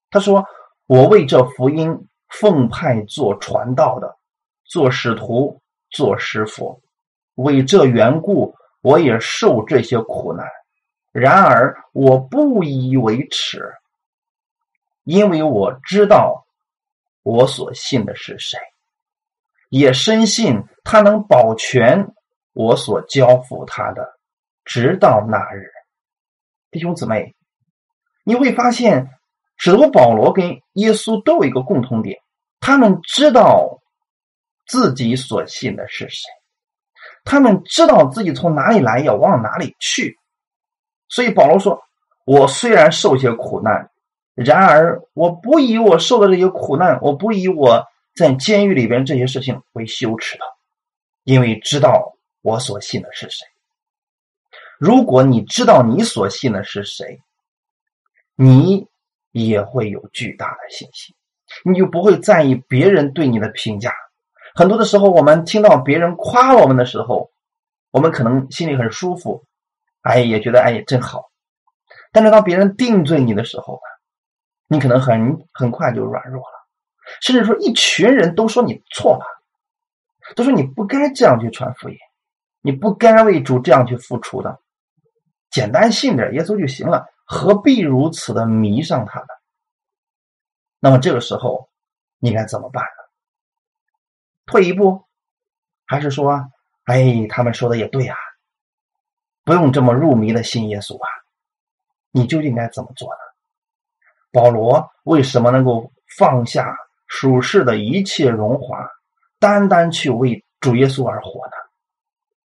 [0.10, 0.46] 他说
[0.88, 4.16] ：“我为这福音奉派做传道的。”
[4.70, 6.82] 做使徒，做师傅，
[7.36, 8.54] 为这缘故，
[8.88, 10.48] 我也受这些苦难。
[11.12, 13.74] 然而我不以为耻，
[15.04, 16.46] 因为我知道
[17.22, 18.58] 我所信的是谁，
[19.68, 22.14] 也深信他能保全
[22.54, 24.08] 我所交付他的，
[24.64, 25.70] 直到那日。
[26.72, 27.36] 弟兄姊妹，
[28.24, 29.10] 你会发现，
[29.58, 32.18] 使徒保罗跟耶稣都有一个共同点，
[32.62, 33.82] 他们知道。
[34.70, 36.30] 自己所信的是谁？
[37.28, 40.18] 他们知道自己从哪里来，要往哪里去。
[41.10, 41.84] 所以保罗说
[42.26, 43.92] ：“我虽然受些苦难，
[44.34, 47.86] 然而我不以我受的这些苦难，我不以我
[48.16, 50.46] 在监狱里边这些事情为羞耻的，
[51.26, 53.46] 因为知道我所信的是谁。”
[54.80, 57.20] 如果你知道你所信的是谁，
[58.36, 58.88] 你
[59.32, 61.14] 也会有巨大的信心，
[61.66, 63.92] 你就不会在意别人对你的评价。
[64.58, 67.30] 很多的时候，我们听到别人夸我们的时候，
[67.92, 69.46] 我们可能心里很舒服，
[70.02, 71.30] 哎，也觉得哎真好。
[72.12, 73.80] 但是当别人定罪你的时候，
[74.68, 76.68] 你可能很很快就软弱了，
[77.22, 79.26] 甚至说一群人都说你错了，
[80.36, 81.96] 都说你不该这样去传福音，
[82.62, 84.60] 你不该为主这样去付出的，
[85.52, 89.28] 简单信点耶稣就行了，何必如此的迷上他呢？
[90.80, 91.70] 那么这个时候
[92.18, 93.07] 你该怎么办呢？
[94.48, 95.06] 退一步，
[95.86, 96.44] 还是说，
[96.86, 98.16] 哎，他们说的也对啊，
[99.44, 101.08] 不用这么入迷的信耶稣啊？
[102.12, 103.20] 你究竟该怎么做呢？
[104.32, 106.76] 保罗为什么能够放下
[107.08, 108.90] 属世的一切荣华，
[109.40, 111.54] 单单去为主耶稣而活呢？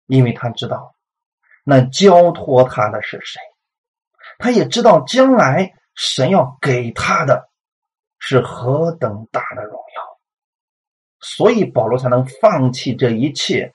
[0.06, 0.96] 因为他知道，
[1.64, 3.42] 那交托他的是谁，
[4.38, 7.50] 他也知道将来神要给他的
[8.20, 10.07] 是何等大的荣耀，
[11.36, 13.74] 所以保罗才能放弃这一切，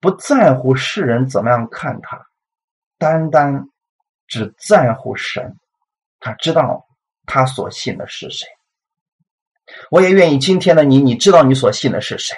[0.00, 2.20] 不在乎世人怎么样看他，
[2.98, 3.68] 单单。
[4.30, 5.56] 只在乎神，
[6.20, 6.84] 他知道
[7.24, 8.46] 他所信的是谁。
[9.90, 12.36] 我也愿意今天的你，你知道你所信的是谁？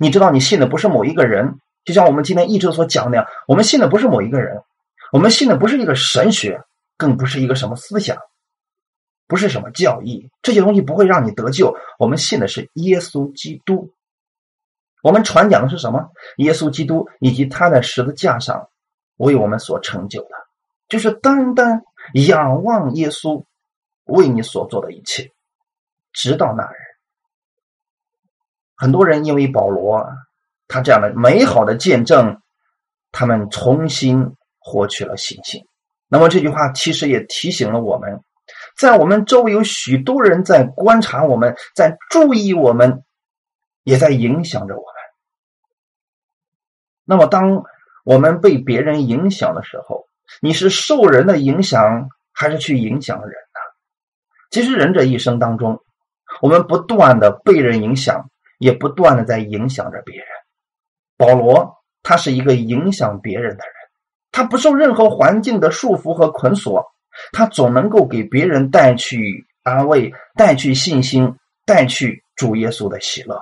[0.00, 4.60] 你知道你信的不是某一个人，就像我们今天一直所讲那样，我们信的不是某一个人，
[5.12, 6.60] 我们信的不是一个神学，
[6.96, 8.18] 更不是一个什么思想，
[9.26, 11.76] 不是什么教义，这些东西不会让你得救。
[11.98, 13.92] 我们信的是耶稣基督。
[15.02, 16.10] 我们传讲的是什么？
[16.38, 18.68] 耶稣基督以及他在十字架上
[19.16, 20.28] 为我们所成就的。
[20.88, 21.82] 就是单单
[22.14, 23.44] 仰望耶稣
[24.04, 25.32] 为你所做的一切，
[26.12, 26.76] 直到那日。
[28.76, 30.06] 很多人因为保罗
[30.68, 32.40] 他这样的美好的见证，
[33.10, 35.66] 他们重新获取了信心。
[36.08, 38.20] 那么这句话其实也提醒了我们，
[38.76, 43.04] 在我们周围有许多人在观察我们，在注意我们，
[43.84, 44.86] 也在影响着我们。
[47.04, 47.64] 那么当
[48.04, 50.06] 我们被别人影响的时候，
[50.40, 53.60] 你是受人的影响，还是去影响人呢？
[54.50, 55.80] 其实人这一生当中，
[56.42, 60.26] 我们不断的被人影响，也不断的在影响着别人。
[61.16, 63.74] 保罗他是一个影响别人的人，
[64.32, 66.84] 他不受任何环境的束缚和捆锁，
[67.32, 73.40] 他总能够给别人带去安慰，带去信心，带去主耶稣的喜乐，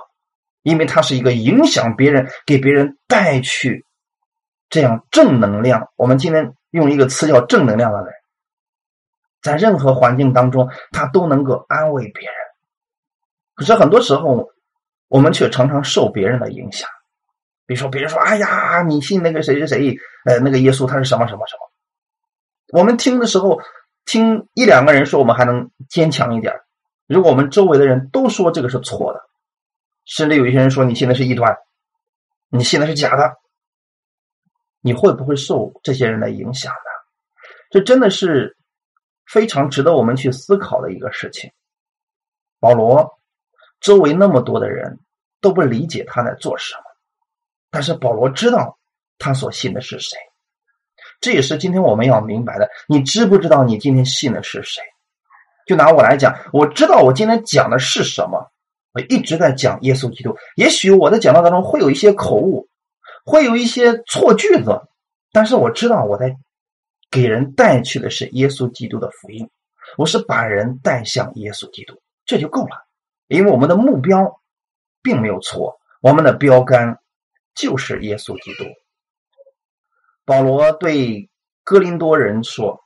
[0.63, 3.85] 因为他是一个影响别人，给别人带去
[4.69, 5.89] 这样正能量。
[5.95, 6.53] 我们今天。
[6.71, 8.11] 用一个词叫正能量的人，
[9.41, 12.35] 在任何环境当中，他都能够安慰别人。
[13.53, 14.49] 可是很多时候，
[15.07, 16.89] 我们却常常受别人的影响。
[17.65, 21.71] 比如说，别人说：“哎呀，你信那个谁谁谁，呃，那个耶稣他是什么什么什么。”
[22.75, 23.61] 我们听的时候，
[24.03, 26.53] 听一两个人说，我们还能坚强一点。
[27.07, 29.21] 如果我们周围的人都说这个是错的，
[30.03, 31.57] 甚至有一些人说你信的是异端，
[32.49, 33.37] 你信的是假的。
[34.81, 36.91] 你会不会受这些人的影响呢？
[37.69, 38.57] 这真的是
[39.25, 41.49] 非常值得我们去思考的一个事情。
[42.59, 43.19] 保罗
[43.79, 44.99] 周围那么多的人
[45.39, 46.83] 都不理解他在做什么，
[47.71, 48.77] 但是保罗知道
[49.17, 50.17] 他所信的是谁。
[51.25, 52.69] 这也是今天我们要明白的。
[52.87, 54.83] 你知不知道你今天信的是谁？
[55.65, 58.51] 就拿我来讲，我知道我今天讲的是什么。
[58.93, 60.37] 我一直在讲耶稣基督。
[60.55, 62.69] 也许我的讲道当中会有一些口误。
[63.25, 64.83] 会有一些错句子，
[65.31, 66.35] 但是我知道我在
[67.09, 69.49] 给人带去的是耶稣基督的福音，
[69.97, 72.85] 我是把人带向耶稣基督，这就够了。
[73.27, 74.41] 因为我们的目标
[75.01, 76.99] 并没有错，我们的标杆
[77.55, 78.65] 就是耶稣基督。
[80.25, 81.29] 保罗对
[81.63, 82.83] 哥林多人说：“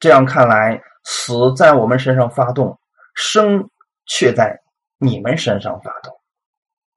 [0.00, 2.78] 这样看来，死在我们身上发动，
[3.14, 3.68] 生
[4.06, 4.60] 却在
[4.98, 6.12] 你们身上发动。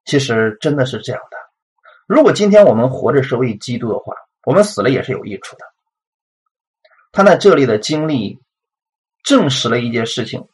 [0.04, 1.36] 其实真的是这样的。”
[2.08, 4.14] 如果今天我们活着是为基督的话，
[4.44, 5.64] 我们死了也是有益处的。
[7.12, 8.38] 他在这里的经历
[9.22, 10.46] 证实了一件事情，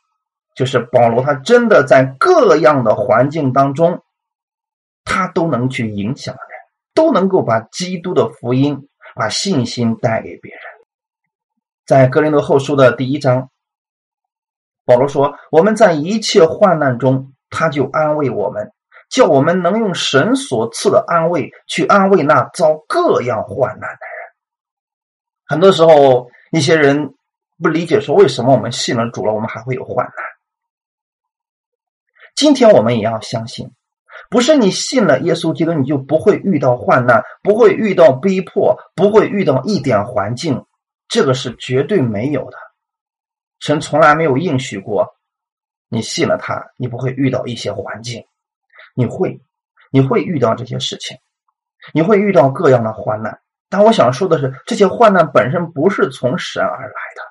[0.55, 4.05] 就是保罗他真的在各样的环境当中，
[5.05, 6.43] 他都能去影响人，
[6.95, 10.63] 都能够把基督的福音、把信心带给别人。
[11.87, 13.51] 在格林多后书的第一章，
[14.85, 18.73] 保罗说：“我们在一切患难中，他就安慰我们。”
[19.11, 24.31] 叫我们能用神所赐的安慰去安慰那遭各样患难的人。
[25.47, 27.17] 很多时候，一些人
[27.61, 30.15] 不理解说，为什么我们信了主了，我们还会有患难？
[32.37, 33.73] 今天我们也要相信，
[34.31, 40.65] 不是你信了耶稣基督，你就不会遇到患难，不会遇到逼迫，不会遇到一点环境，
[41.09, 42.57] 这个是绝对没有的。
[43.59, 45.17] 神从来没有应许过，
[45.89, 48.25] 你信了他，你不会遇到一些环境，
[48.95, 49.43] 你会，
[49.91, 51.19] 你会遇到这些事情，
[51.93, 53.41] 你会遇到各样的患难。
[53.69, 57.23] 但我想说的是，这些患难本身不是从神而来的，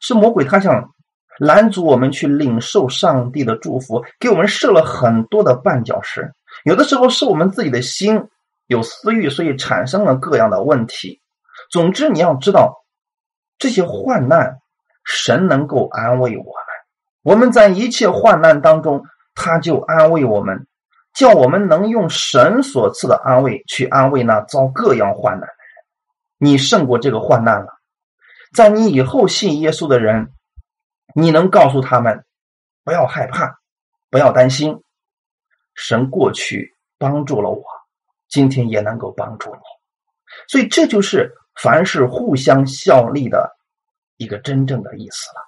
[0.00, 0.94] 是魔鬼他想。
[1.40, 6.34] 拦阻我们去领受上帝的祝福，给我们设了很多的绊脚石。
[6.64, 8.28] 有的时候是我们自己的心
[8.66, 11.22] 有私欲，所以产生了各样的问题。
[11.70, 12.84] 总之，你要知道
[13.56, 14.58] 这些患难，
[15.02, 16.52] 神能够安慰我们。
[17.22, 20.66] 我们在一切患难当中，他就安慰我们，
[21.14, 26.52] 叫我们能用神所赐的安慰去安慰那遭各样患难的人。
[26.52, 27.68] 你胜过这个患难了，
[28.54, 30.32] 在你以后信耶稣的人。
[31.14, 32.24] 你能告诉他们
[32.84, 33.58] 不要害怕，
[34.10, 34.82] 不要担心，
[35.74, 37.64] 神过去帮助了我，
[38.28, 39.60] 今天也能够帮助你，
[40.48, 43.56] 所以这就是凡是互相效力的
[44.16, 45.40] 一个真正的意思了。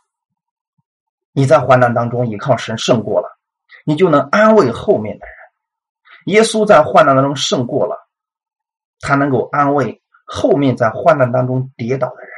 [1.33, 3.39] 你在患难当中依靠神胜过了，
[3.85, 5.35] 你就能安慰后面的人。
[6.27, 8.09] 耶稣在患难当中胜过了，
[9.01, 12.32] 他能够安慰后面在患难当中跌倒的人。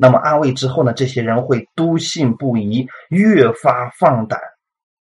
[0.00, 0.92] 那么安慰之后呢？
[0.92, 4.40] 这些人会笃信不疑，越发放胆，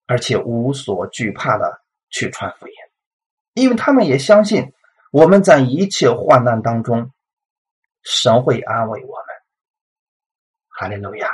[0.08, 2.74] 而且无所惧怕的去传福音，
[3.56, 4.72] 因为他们也相信
[5.12, 7.12] 我们在一切患难当中，
[8.04, 9.26] 神会安慰我们。
[10.70, 11.30] 哈利路亚！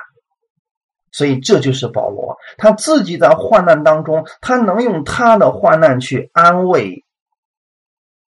[1.11, 7.05] 所以这就是保罗他自己在患难当中，他能用他的患难去安慰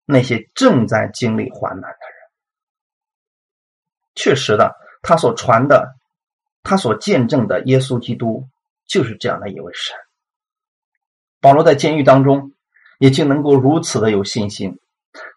[0.04, 2.16] 那些正在经历患难的人。
[4.16, 4.76] 确实的。
[5.02, 5.96] 他所传的，
[6.64, 8.48] 他所见证的耶稣基督
[8.88, 9.96] 就是这样的一位神。
[11.40, 12.52] 保罗在监狱当中
[13.00, 14.80] 也就能够如此的有信心，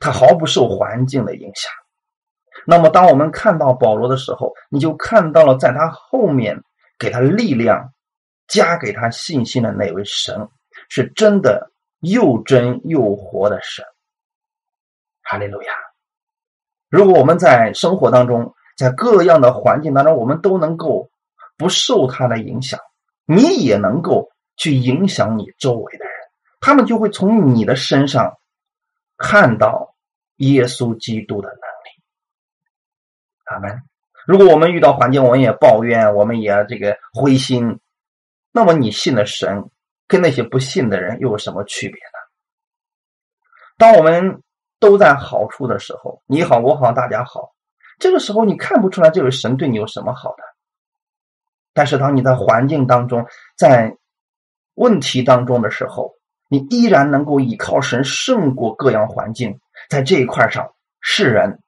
[0.01, 1.73] 他毫不受环境的影响。
[2.67, 6.63] 那么，当我们看到保罗的时候，你就看到了在他后面
[6.99, 7.93] 给他力量、
[8.47, 10.49] 加给他信心的那位神，
[10.89, 13.85] 是真的又真又活的神。
[15.23, 15.73] 哈利路亚！
[16.91, 21.11] 如果我们在生活当中，在各样的环境当中，我们都能够
[21.57, 22.81] 不受他的影响，
[23.25, 26.15] 你也能够去影响你周围的人，
[26.61, 28.39] 他们就会从你的身上
[29.17, 29.95] 看到
[30.37, 32.03] 耶稣基督的能力。
[33.45, 33.83] 阿门。
[34.27, 37.79] 如果我们遇到环境，我们也抱怨，我们也这个灰心，
[38.53, 39.71] 那么你信的神
[40.09, 42.19] 跟那些不信的人又有什么区别呢？
[43.79, 44.43] 当我们
[44.81, 47.54] 都在好处的时候，你好，我好，大家好。
[47.99, 50.43] 这个时候你看不出来这位神对你有什么好的，
[51.73, 53.27] 但是当你在环境当中，
[53.57, 53.97] 在
[54.75, 56.15] 问题当中的时候，
[56.49, 61.63] 你依然能够依靠神胜过各样环境，在这一块上世人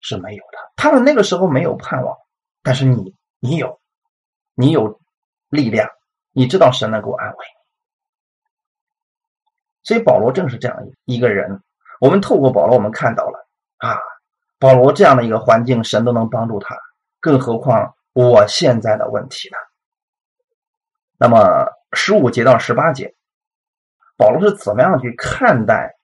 [0.00, 0.58] 是没有的。
[0.76, 2.16] 他们那个时候没有盼望，
[2.62, 3.80] 但是你你有，
[4.54, 5.00] 你有
[5.48, 5.88] 力量，
[6.32, 7.62] 你知道神能够安慰你。
[9.82, 11.62] 所以保罗正是这样一个人。
[12.00, 13.48] 我们透过保罗，我们看到了
[13.78, 13.98] 啊。
[14.62, 16.78] 保罗这样的一个环境，神都能帮助他，
[17.18, 19.56] 更何况我现在的问题呢？
[21.18, 23.12] 那么十五节到十八节，
[24.16, 25.96] 保罗是怎么样去看待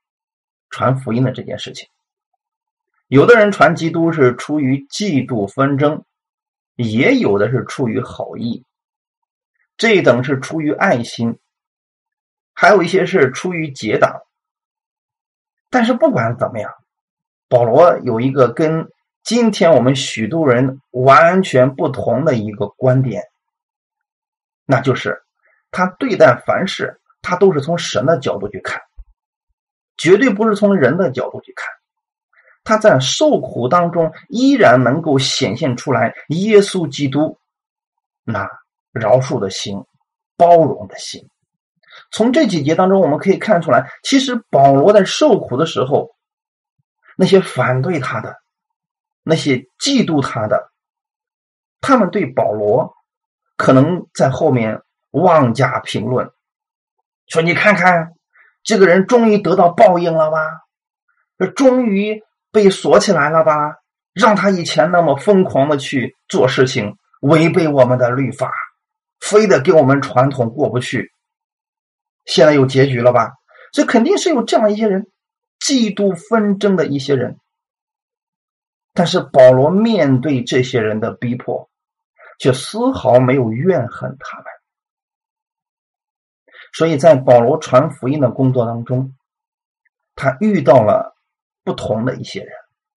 [0.70, 1.88] 传福音的这件事情？
[3.06, 6.04] 有的人传基督是出于嫉妒纷争，
[6.74, 8.64] 也有的是出于好意，
[9.76, 11.38] 这等是出于爱心，
[12.54, 14.20] 还有一些是出于结党。
[15.70, 16.74] 但是不管怎么样。
[17.48, 18.88] 保罗有一个跟
[19.24, 23.22] 今天我们许多人完全不同的一个观点，
[24.66, 25.22] 那就是
[25.70, 28.82] 他对待凡事，他都是从神的角度去看，
[29.96, 31.66] 绝对不是从人的角度去看。
[32.64, 37.38] 他在受苦当中依然能够显现出来耶稣基督
[38.24, 38.46] 那
[38.92, 39.84] 饶恕的心、
[40.36, 41.30] 包容的心。
[42.10, 46.10] 从这几节当中，我们可以看出来，其实保罗在受苦的时候。
[47.20, 48.36] 那些反对他的，
[49.24, 50.70] 那些嫉妒他的，
[51.80, 52.94] 他们对保罗
[53.56, 56.30] 可能在后面妄加评论，
[57.26, 58.12] 说：“你看看，
[58.62, 60.38] 这个人终于得到报应了吧？
[61.56, 63.74] 终于被锁起来了吧？
[64.12, 68.52] 让他以前那么疯狂的去做事情，违背我们的律法，
[69.18, 71.10] 非得跟我们传统过不去，
[72.26, 73.32] 现在有结局了吧？
[73.72, 75.10] 这肯定是有这样一些人。”
[75.60, 77.38] 嫉妒纷争的一些人，
[78.94, 81.68] 但是保罗面对这些人的逼迫，
[82.38, 84.46] 却丝毫没有怨恨他们。
[86.72, 89.14] 所以在保罗传福音的工作当中，
[90.14, 91.16] 他遇到了
[91.64, 92.50] 不同的一些人。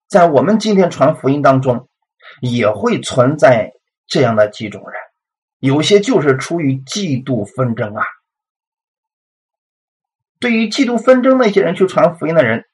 [0.08, 1.88] 在我们今天传福音当中，
[2.40, 3.72] 也会存在
[4.06, 4.92] 这样的几种人，
[5.58, 8.04] 有些就是出于嫉妒纷争啊。
[10.42, 12.64] 对于嫉妒纷争那些人去传福音的人，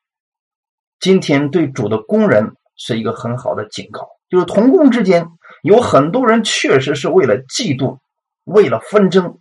[1.00, 5.28] 今天对主的工人是一个很好的警告，就是同工之间
[5.62, 7.98] 有很多人确实是为了嫉妒、
[8.44, 9.38] 为了纷争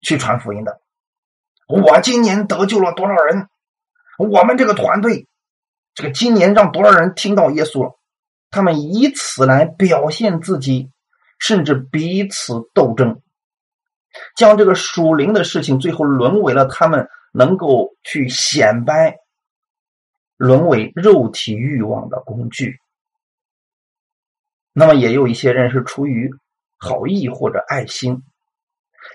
[0.00, 0.80] 去传福音的。
[1.66, 3.48] 我今年得救了多少人？
[4.18, 5.26] 我们这个团队。
[5.92, 7.98] 这个今年让多少人听到耶稣了？
[8.50, 10.92] 他们以此来表现自己，
[11.40, 13.20] 甚至彼此斗争，
[14.36, 19.18] 将这个属灵的事情最后沦为了他们能够去显摆，
[20.36, 22.78] 沦为肉体欲望的工具。
[24.72, 26.30] 那么也有一些人是出于
[26.78, 28.22] 好意或者爱心，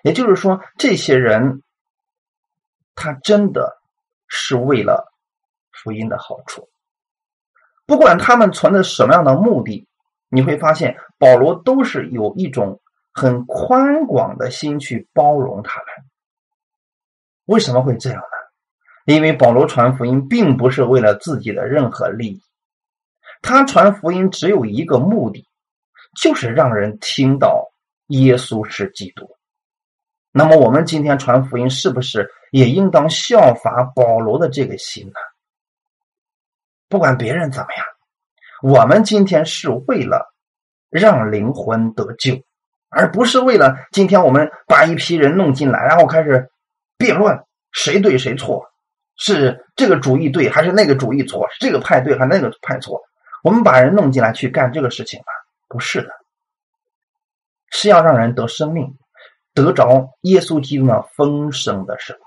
[0.03, 1.61] 也就是说，这些人
[2.95, 3.77] 他真的
[4.27, 5.11] 是为了。
[5.83, 6.69] 福音的好处，
[7.85, 9.85] 不管他们存着什么样的目的，
[10.29, 12.79] 你会发现保罗都是有一种
[13.11, 15.87] 很宽广的心去包容他们。
[17.45, 19.13] 为什么会这样呢？
[19.13, 22.41] 因为保罗传福音并不是为了自己的任何利益，
[23.41, 25.47] 他传福音只有一个目的，
[26.19, 27.67] 就是让人听到
[28.07, 29.29] 耶稣是基督。
[30.31, 35.13] 那么我们今天传福音，是不是也应当效法保罗的这个心呢？
[36.89, 37.85] 不管别人怎么样，
[38.63, 40.33] 我们今天是为了
[40.89, 42.41] 让灵魂得救，
[42.89, 46.49] 而不是为了今天我们把一批人弄进来，然后开始
[46.97, 48.65] 辩论谁对谁错，
[49.17, 53.01] 是这个主意对还是那个主意错，是这个派对还是那个派错？
[53.43, 55.25] 我们把人弄进来去干这个事情吗？
[55.67, 56.09] 不是的，
[57.71, 58.97] 是要让人得生命，
[59.53, 62.25] 得着耶稣基督那丰盛的生命。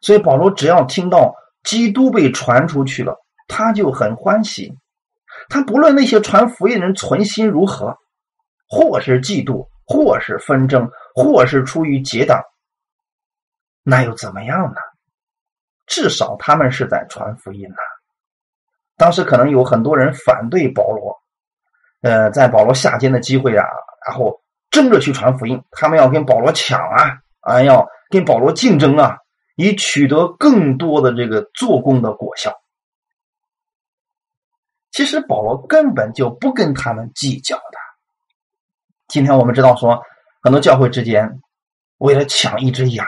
[0.00, 1.34] 所以保罗只要听到。
[1.64, 3.14] 基督被传出去了，
[3.46, 4.76] 他就很欢喜。
[5.48, 7.96] 他不论那些传福音人存心如何，
[8.68, 12.42] 或是嫉妒，或是纷争，或是出于结党，
[13.82, 14.80] 那又怎么样呢？
[15.86, 17.76] 至少他们是在传福音呐。
[18.96, 21.20] 当时可能有很多人反对保罗，
[22.02, 23.66] 呃，在保罗下监的机会啊，
[24.06, 29.18] 然后争着去传福音，他们要跟保罗抢啊，啊，要跟保罗竞争啊。
[29.54, 32.58] 以取得更多的这个做工的果效。
[34.90, 37.78] 其实保罗根本就不跟他们计较的。
[39.08, 40.02] 今天我们知道说，
[40.42, 41.42] 很多教会之间
[41.98, 43.06] 为了抢一只羊，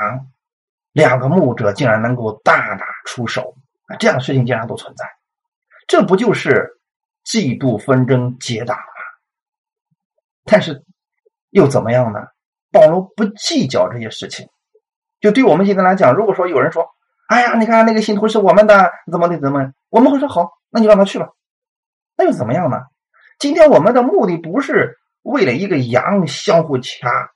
[0.95, 3.57] 两个牧者竟然能够大打出手
[3.89, 3.97] 啊！
[3.97, 5.05] 这样的事情竟然都存在，
[5.89, 6.81] 这不就是
[7.27, 8.85] 嫉妒纷争结党吗？
[10.45, 10.85] 但是
[11.51, 12.21] 又怎么样呢？
[12.71, 14.49] 保罗不计较这些事情。
[15.21, 16.87] 就对我们今天来讲，如果说有人说
[17.29, 21.29] ：“哎呀，你看那个信徒是我们的，怎么的怎么？”我们会说：“好，那就让他去吧。”
[22.17, 22.79] 那又怎么样呢？
[23.41, 27.31] 今天我们的目的不是为了一个羊相互掐，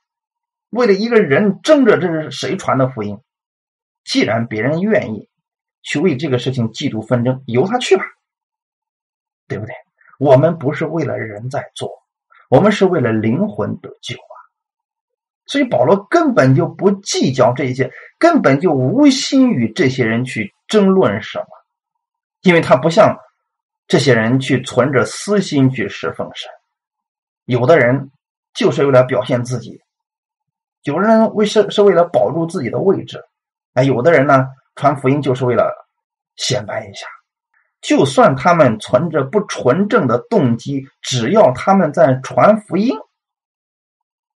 [0.69, 3.19] 为了一个人争着这是谁传的福音。
[4.09, 5.29] 既然别人愿意
[5.83, 8.03] 去为这个事情嫉妒纷争，由他去吧，
[9.47, 9.75] 对不对？
[10.17, 11.91] 我们不是为了人在做，
[12.49, 14.15] 我们是为了灵魂得救。
[15.45, 21.45] 所以保罗根本就不计较这些，根本就无心与这些人去争论什么，
[22.41, 23.15] 因为他不像
[23.87, 26.49] 这些人去存着私心去侍奉神。
[27.45, 28.09] 有的人
[28.55, 29.79] 就是为了表现自己，
[30.81, 33.23] 有的人为是是为了保住自己的位置，
[33.83, 35.73] 有的人呢传福音就是为了
[36.35, 37.05] 显摆一下。
[37.81, 42.97] 就算他们存着不纯正的动机，只要他们在传福音。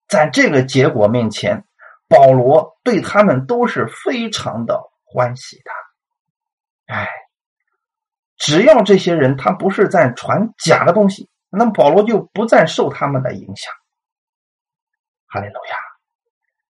[0.07, 1.65] 在这个结果面前，
[2.07, 5.71] 保罗对他们都是非常的欢喜的。
[6.93, 7.07] 哎，
[8.37, 13.73] 只要这些人他不是在传假的东西，那么保罗就不再受他们的影响。
[15.27, 15.75] 哈利路亚，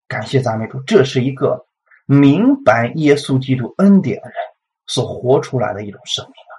[0.08, 1.66] 感谢赞美主，这是一个
[2.04, 4.36] 明白耶稣基督恩典的人
[4.86, 6.54] 所活出来的一种生命啊。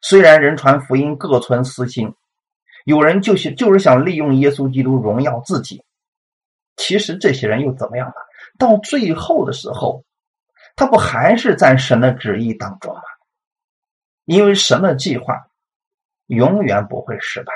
[0.00, 2.14] 虽然人传福音各存私心。
[2.86, 5.84] 有人就是就是想利用耶稣基督荣耀自己，
[6.76, 8.14] 其实这些人又怎么样呢？
[8.58, 10.02] 到最后的时候，
[10.76, 13.02] 他不还是在神的旨意当中吗？
[14.24, 15.46] 因为神的计划
[16.26, 17.52] 永远不会失败，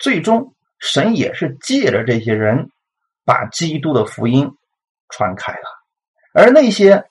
[0.00, 2.72] 最终神也是借着这些人
[3.28, 4.56] 把基督的福音
[5.10, 5.60] 传开了，
[6.32, 7.04] 而那些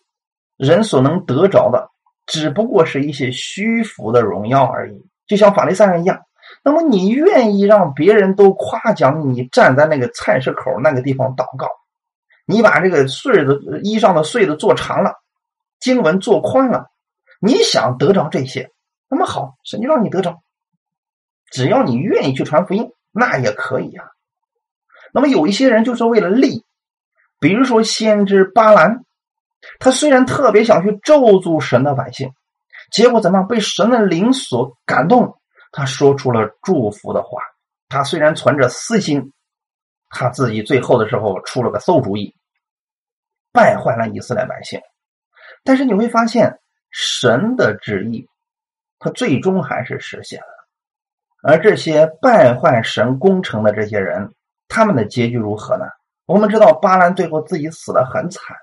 [0.55, 1.91] 人所能得着的，
[2.25, 5.07] 只不过是一些虚浮的荣耀而已。
[5.27, 6.21] 就像法利赛人一样，
[6.63, 11.69] 那么你愿意让别人都夸奖你站在那个菜市口那个地方祷告，
[12.47, 15.21] 你把这个穗子衣裳的穗子做长了，
[15.79, 16.89] 经文做宽了，
[17.39, 18.71] 你想得着这些，
[19.07, 20.41] 那么好，神就让你得着。
[21.51, 24.16] 只要你愿意去传福音，那也可以啊。
[25.13, 26.63] 那么有一些人就是为了利，
[27.39, 29.03] 比如说先知巴兰，
[29.79, 32.31] 他虽然特别想去咒诅神的百姓，
[32.91, 33.47] 结果怎么样？
[33.47, 35.39] 被神的灵所感动，
[35.71, 37.39] 他说出了祝福的话。
[37.89, 39.31] 他虽然存着私心，
[40.09, 42.35] 他自己最后的时候出了个馊主意，
[43.53, 44.81] 败坏了以色列百姓。
[45.63, 46.59] 但是你会发现，
[46.91, 48.27] 神的旨意，
[48.99, 50.47] 他最终还是实现了。
[51.43, 54.33] 而这些败坏神工程的这些人，
[54.67, 55.85] 他们的结局如何呢？
[56.25, 58.55] 我们知道巴兰最后自己死的很惨，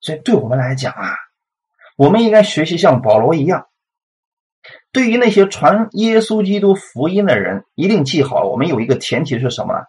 [0.00, 1.14] 所以对我们来讲啊，
[1.96, 3.66] 我们应该学习像保罗一样，
[4.92, 9.80] 对于那些传耶稣基督福音的人，一定记好，我们有一个前提是什么呢？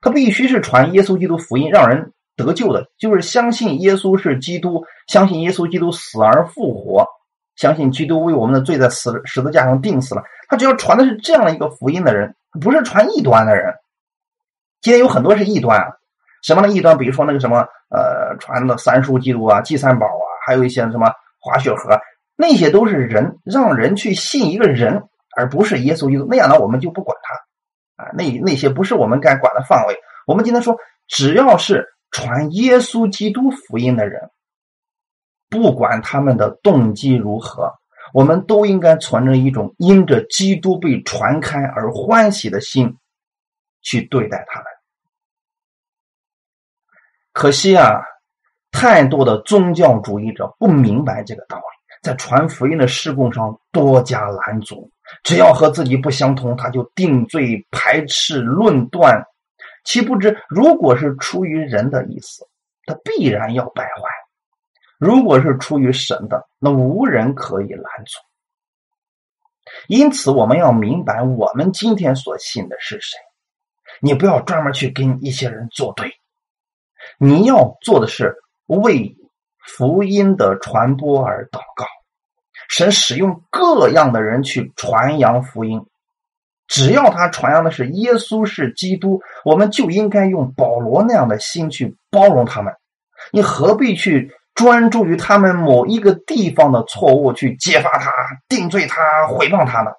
[0.00, 7.06] 他必须是传耶稣基督福音，让人得救的，就是相信耶稣是基督，相信耶稣基督死而复活。
[7.56, 10.22] 相信基督为我们的罪在死十字架上钉死了。
[10.48, 13.74] 他只要传的是这样的一个福音的人，不是传异端的人。
[14.80, 15.92] 今天有很多是异端，
[16.42, 16.96] 什么的异端？
[16.96, 21.10] 比如说那个什么呃，传的三书基督啊、祭三宝啊，还有一些什么
[21.40, 21.98] 滑雪盒，
[22.36, 25.04] 那些都是人让人去信一个人，
[25.36, 26.26] 而不是耶稣基督。
[26.28, 28.10] 那样呢，我们就不管他啊。
[28.14, 29.96] 那那些不是我们该管的范围。
[30.26, 30.76] 我们今天说，
[31.08, 34.30] 只要是传耶稣基督福音的人。
[35.48, 37.72] 不管他们的动机如何，
[38.12, 42.96] 我们都应该存着一种因着基督被传开而欢喜的心
[43.86, 44.66] 去对待他们。
[47.32, 48.02] 可惜啊，
[48.72, 51.62] 太多的宗教主义者不明白这个道理，
[52.02, 54.90] 在传福音的事工上多加拦阻。
[55.22, 59.24] 只要和自己不相同，他就定罪、排斥、论断。
[59.84, 62.44] 岂不知，如果是出于人的意思，
[62.86, 64.02] 他必然要败坏。
[64.98, 68.18] 如果是出于神的，那无人可以拦阻。
[69.86, 73.18] 因此，我们要明白，我们今天所信的是谁。
[74.00, 76.12] 你不要专门去跟一些人作对，
[77.18, 78.34] 你要做的是
[78.66, 79.16] 为
[79.58, 81.86] 福音的传播而祷告。
[82.68, 85.86] 神使用各样的人去传扬福音，
[86.66, 92.74] 只要他传扬的是耶稣是基督，我们就应该用保罗那样的心去包容他们。
[93.32, 94.32] 你何必去？
[94.56, 98.10] 专注于他们某一个地方的错误，去揭发他、
[98.48, 99.90] 定罪他、毁谤他呢？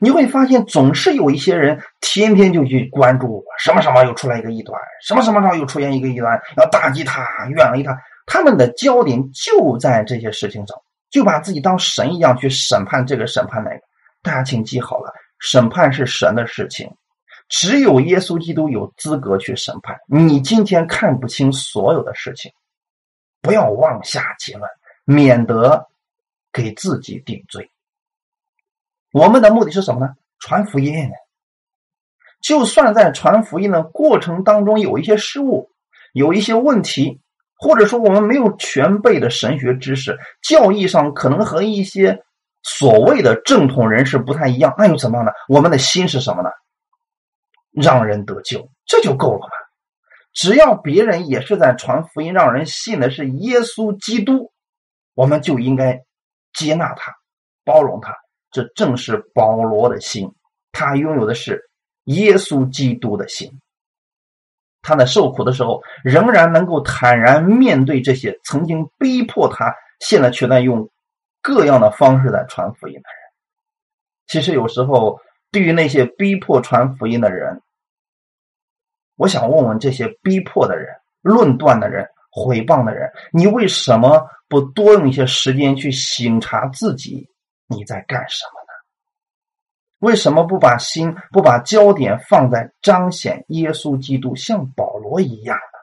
[0.00, 7.96] 你会发现，总是有一些人天天就去关注什么什么又出来一个异端，什么什么时候又出现一个异端，要打击他、远离他。
[8.26, 10.76] 他们的焦点就在这些事情上，
[11.10, 13.80] 就把自己当神一样去审判这个、审判那个。
[14.22, 16.90] 大家请记好了，审判是神的事情，
[17.48, 19.96] 只有耶稣基督有资格去审判。
[20.08, 22.50] 你今天看不清所有的事情。
[23.42, 24.68] 不要妄下结论，
[25.04, 25.86] 免得
[26.52, 27.70] 给自己定罪。
[29.16, 30.12] 我们的目的是什么呢？
[30.38, 31.10] 传福音。
[32.42, 35.70] 就算在传福音的过程当中有一些失误，
[36.12, 37.22] 有一些问题，
[37.56, 42.22] 或者说我们没有全备的神学知识，教义上可能和一些
[42.62, 45.32] 所谓的正统人士不太一样，那又怎么样呢？
[45.48, 46.50] 我们的心是什么呢？
[47.72, 49.54] 让人得救，这就够了嘛。
[50.34, 54.52] 只要别人也是在传福音，让人信的是耶稣基督，
[55.14, 56.04] 我们就应该
[56.52, 57.14] 接纳他、
[57.64, 58.14] 包容他。
[58.50, 60.32] 这正是保罗的心，
[60.72, 61.70] 他拥有的是
[62.04, 63.50] 耶稣基督的心。
[64.82, 70.88] 他在受苦的时候，仍然能够坦然面对这些曾经逼迫他、现在却在用
[71.42, 73.16] 各样的方式在传福音的人。
[74.28, 75.20] 其实有时候，
[75.50, 77.60] 对于那些逼迫传福音的人，
[79.16, 87.28] 我想问问这些逼迫的人、论断的人、毁谤的人，你为什么不多用一些时间去省察自己？
[87.66, 88.72] 你在干什么呢？
[89.98, 95.78] 为什么不把心、不把焦点放在彰显耶稣基督，像保罗一样呢？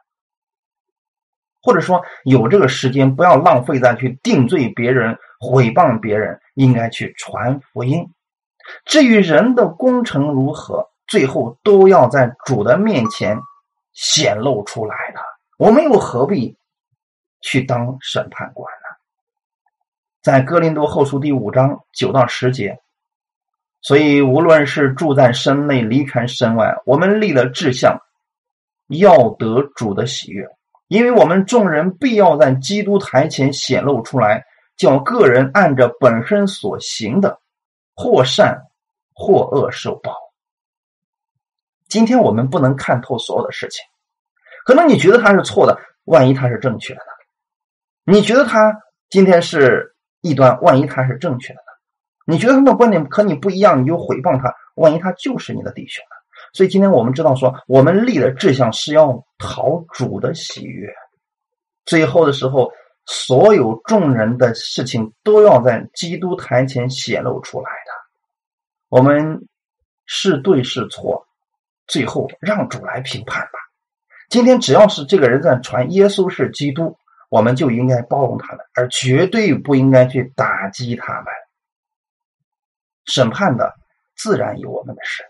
[1.61, 8.13] 或者说，有这个时间，不要浪费在去定罪别人、毁谤别人，应该去传福音。
[8.86, 10.89] 至于人的工程如何？
[11.05, 13.38] 最后都要在主的面前
[13.91, 15.19] 显露出来的，
[15.57, 16.57] 我们又何必
[17.41, 18.71] 去当审判官？
[20.24, 22.80] 在哥林多后书第五章九到十节，
[23.82, 27.99] 所以无论是住在身内，离开身外，我们立了志向，
[28.88, 30.47] 要得主的喜悦，
[30.88, 34.45] 因为我们众人必要在基督台前显露出来，
[34.78, 37.41] 叫个人按着本身所行的，
[37.93, 38.61] 或善
[39.13, 40.15] 或恶受报。
[41.89, 43.84] 今天我们不能看透所有的事情，
[44.63, 48.13] 可能你觉得他是错的，万一他是正确的呢？
[48.13, 48.74] 你觉得他
[49.09, 49.92] 今天是
[50.24, 51.71] 异端，万一他是正确的呢？
[52.26, 56.15] 你觉得他的观点和你不一样，你就诽谤他，万一他就是你的弟兄呢？
[56.53, 60.91] 所以今天我们知道说，我们立的志向是要讨主的喜悦，
[61.86, 62.71] 最后的时候。
[63.05, 67.91] 所有众人的事情都要在基督台前显露出来的。
[68.88, 69.45] 我们
[70.05, 71.28] 是对是错，
[71.86, 73.59] 最后让主来评判吧。
[74.30, 76.97] 今天只要是这个人在传耶稣是基督，
[77.34, 81.25] 我们就应该包容他们，而绝对不应该去打击他们。
[83.07, 83.73] 审判的
[84.15, 85.23] 自然有我们的事，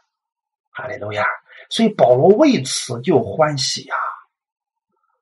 [0.69, 1.23] 哈利路亚。
[1.69, 3.95] 所以保罗为此就欢喜啊。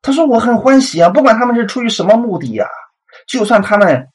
[0.02, 2.66] 他说：“我很欢喜啊，不管他们是出于什么目的呀，
[3.28, 4.10] 就算他们，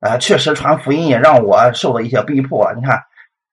[0.00, 2.72] 啊，确实传福音也让我受了一些逼迫。
[2.72, 3.02] 你看，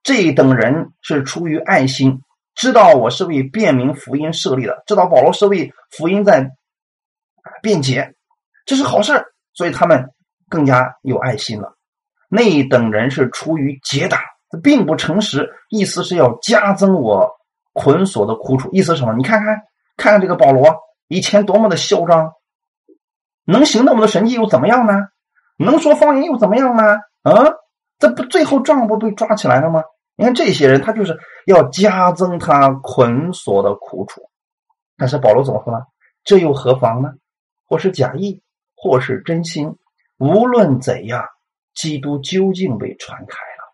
[0.02, 2.22] 这等人是出于爱心，
[2.56, 6.52] 知道我是为便民福音设立的，知道保罗是为福音在
[7.62, 8.16] 辩解，
[8.66, 10.12] 这是好事所以他们
[10.50, 11.76] 更加有爱心了。
[12.28, 14.20] 那等人是出于结党，
[14.64, 17.32] 并不诚实，意思是要加增我
[17.74, 18.70] 捆锁的苦楚。
[18.74, 19.14] 意思是什么？
[19.14, 19.62] 你看看，
[19.96, 20.76] 看看这个保罗。”
[21.08, 22.34] 以前多么的嚣张，
[23.46, 24.94] 能行那么多神迹又怎么样呢？
[25.56, 26.96] 能说方言又怎么样呢？
[27.22, 27.54] 啊，
[28.00, 29.84] 这不最后账不被抓起来了吗？
[30.16, 34.24] 你看这些人，他就是要加增他捆锁的苦楚。
[34.98, 35.86] 但是保罗怎么说呢？
[36.24, 37.12] 这又何妨呢？
[37.68, 38.42] 或是假意，
[38.86, 39.80] 或是真心，
[40.20, 41.28] 无论怎样，
[41.74, 43.74] 基督究竟被传开了。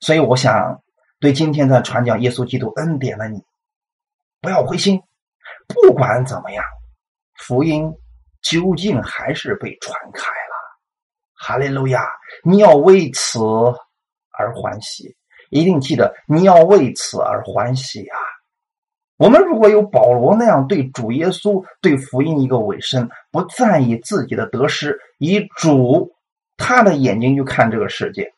[0.00, 0.82] 所以我想
[1.20, 3.42] 对今天在传讲耶稣基督恩典的你。
[4.40, 5.02] 不要灰心，
[5.66, 6.64] 不管怎么样，
[7.34, 7.92] 福音
[8.40, 10.54] 究竟还是被传开了。
[11.34, 12.08] 哈利路亚！
[12.42, 13.38] 你要为此
[14.30, 15.14] 而欢喜，
[15.50, 18.18] 一定记得你要为此而欢喜啊！
[19.18, 26.14] 我们如果有保罗那样对主耶稣、对福音一个委身，不在意自己的得失，以主
[26.56, 28.32] 他的眼睛去看这个世界，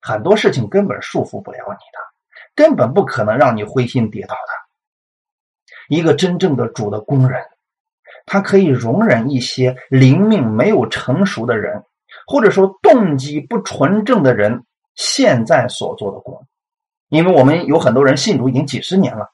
[0.00, 2.10] 很多事情根本束缚不了你的。
[2.56, 5.96] 根本不可能让你灰心跌倒的。
[5.96, 7.40] 一个真正的主的工人，
[8.26, 11.84] 他可以容忍一些灵命没有成熟的人，
[12.26, 14.64] 或者说动机不纯正的人
[14.96, 16.44] 现在所做的工。
[17.10, 19.28] 因为我们有很多人信主已经几十年了，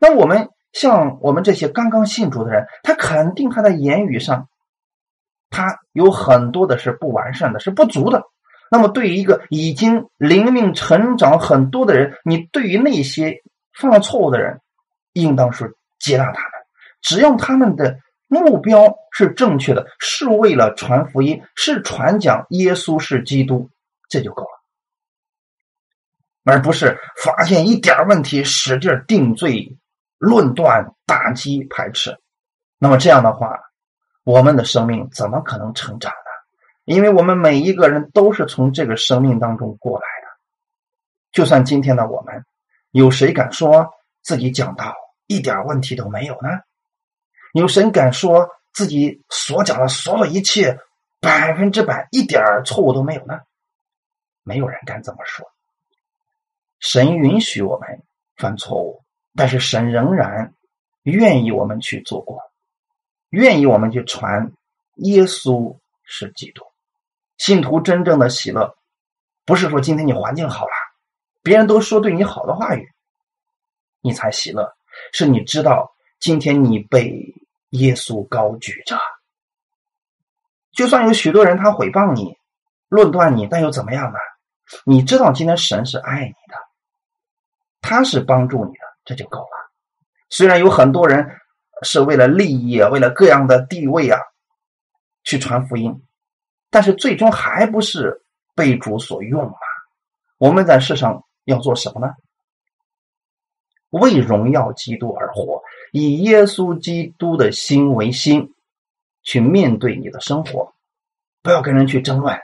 [0.00, 4.48] 那我们像我们这些刚刚信主的人，他肯定他的言语上，
[5.50, 8.22] 他有很多的是不完善的，是不足的。
[8.70, 13.42] 那么，对于一个已经灵命成长很多的人，你对于那些
[13.72, 14.60] 犯了错误的人，
[15.12, 16.50] 应当是接纳他们，
[17.00, 23.70] 只要他们的目标是正确的，是为了传福音，是传讲耶稣是基督，
[24.10, 24.50] 这就够了，
[26.46, 29.76] 而不是发现一点问题使劲定罪、
[30.16, 32.16] 论断、打击、排斥。
[32.78, 33.58] 那么这样的话，
[34.22, 36.30] 我们的生命怎么可能成长呢？
[36.84, 40.28] 因为我们每一个人都是从这个生命当中过来的，
[41.32, 42.44] 就算今天的我们，
[42.92, 43.92] 有谁敢说
[44.22, 44.94] 自己讲道
[45.26, 46.48] 一点问题都没有呢？
[47.54, 50.78] 有谁敢说自己所讲的所有一切
[51.20, 53.40] 百分之百一点错误都没有呢？
[54.44, 55.44] 没有人敢这么说。
[56.88, 58.04] 神允许我们
[58.36, 59.02] 犯错误，
[59.34, 60.54] 但是神仍然
[61.02, 62.40] 愿意我们去做过，
[63.30, 64.52] 愿意我们去传
[64.94, 66.62] 耶稣是基督。
[67.38, 68.76] 信徒真正的喜乐，
[69.44, 70.70] 不是说今天你环境好了，
[71.42, 72.88] 别人都说对你好的话语，
[74.00, 74.72] 你才喜乐。
[75.12, 77.34] 是你知道今天你被
[77.70, 78.96] 耶稣高举着，
[80.70, 82.36] 就算有许多人他诽谤你、
[82.88, 84.18] 论断你，但又怎么样呢？
[84.84, 86.65] 你知道今天神是爱你的，
[87.86, 89.70] 他是帮助你的，这就够了。
[90.28, 91.24] 虽然有很多人
[91.82, 94.18] 是为了利益啊，为了各样的地位啊，
[95.22, 96.02] 去传福音。
[96.68, 98.22] 但是最终还不是
[98.56, 99.56] 被主所用吗？
[100.36, 102.12] 我们在世上要做什么呢？
[103.90, 105.62] 为荣耀基督而活，
[105.92, 108.52] 以耶稣基督的心为心，
[109.22, 110.74] 去面对你的生活。
[111.40, 112.36] 不要跟人去争论，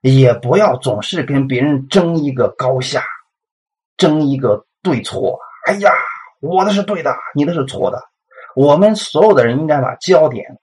[0.00, 3.04] 也不要总是跟别人争一个高下，
[3.98, 5.38] 争一个对错。
[5.66, 5.90] 哎呀，
[6.40, 8.00] 我的是对的，你的是错的。
[8.54, 10.58] 我们所有的人应该把焦点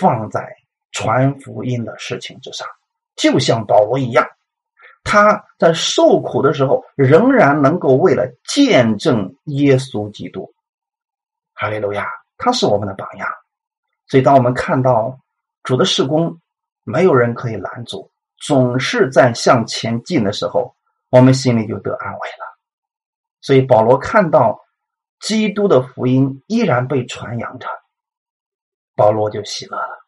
[0.00, 0.56] 放在。
[0.94, 2.68] 传福音的事情之上，
[3.16, 4.28] 就像保罗一样，
[5.02, 10.52] 他在受苦的时候，仍然能够为了见证耶稣基督，
[11.54, 12.06] 哈利路亚，
[12.36, 13.26] 他是我们的榜样。
[14.06, 15.18] 所以，当我们看到
[15.62, 16.38] 主的事工，
[16.84, 20.74] 没有人可以拦阻；总是在向前进的时候，
[21.08, 22.41] 我们心里就得安慰了。
[23.42, 24.58] 所以保罗看到
[25.20, 27.68] 基督的福音依然被传扬着，
[28.96, 29.98] 保罗就喜乐了。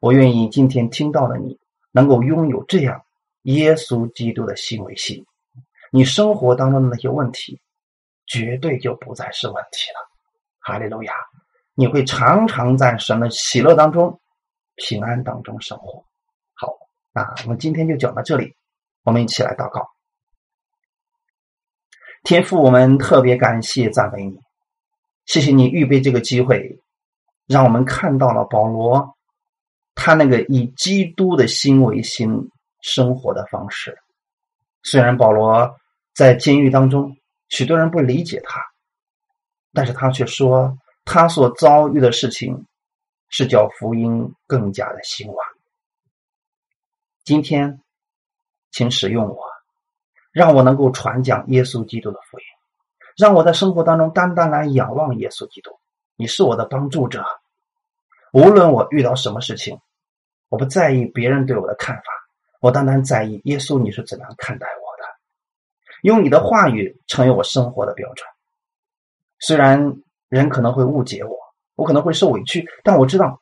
[0.00, 1.58] 我愿意今天听到的你
[1.90, 3.04] 能够拥有这样
[3.42, 5.24] 耶稣基督的心为心，
[5.90, 7.60] 你生活当中的那些问题
[8.26, 9.98] 绝对就不再是问题了。
[10.60, 11.12] 哈利路亚！
[11.74, 14.20] 你会常常在神的喜乐当中、
[14.76, 16.04] 平安当中生活。
[16.54, 16.72] 好，
[17.12, 18.54] 那我们今天就讲到这里，
[19.04, 19.95] 我们一起来祷告。
[22.26, 24.36] 天父，我们特别感谢赞美你，
[25.26, 26.80] 谢谢你预备这个机会，
[27.46, 29.16] 让我们看到了保罗
[29.94, 32.50] 他那个以基督的心为心
[32.82, 33.96] 生活的方式。
[34.82, 35.72] 虽然保罗
[36.16, 37.16] 在监狱当中，
[37.48, 38.60] 许多人不理解他，
[39.72, 42.66] 但是他却说他所遭遇的事情
[43.28, 45.36] 是叫福音更加的兴旺。
[47.22, 47.80] 今天，
[48.72, 49.55] 请使用我。
[50.36, 52.44] 让我能够传讲耶稣基督的福音，
[53.16, 55.70] 让我在生活当中单单来仰望耶稣基督。
[56.14, 57.24] 你是我的帮助者，
[58.34, 59.80] 无论我遇到什么事情，
[60.50, 62.02] 我不在意别人对我的看法，
[62.60, 65.08] 我单单在意耶稣你是怎样看待我的。
[66.02, 68.28] 用你的话语成为我生活的标准。
[69.38, 71.34] 虽然人可能会误解我，
[71.76, 73.40] 我可能会受委屈，但我知道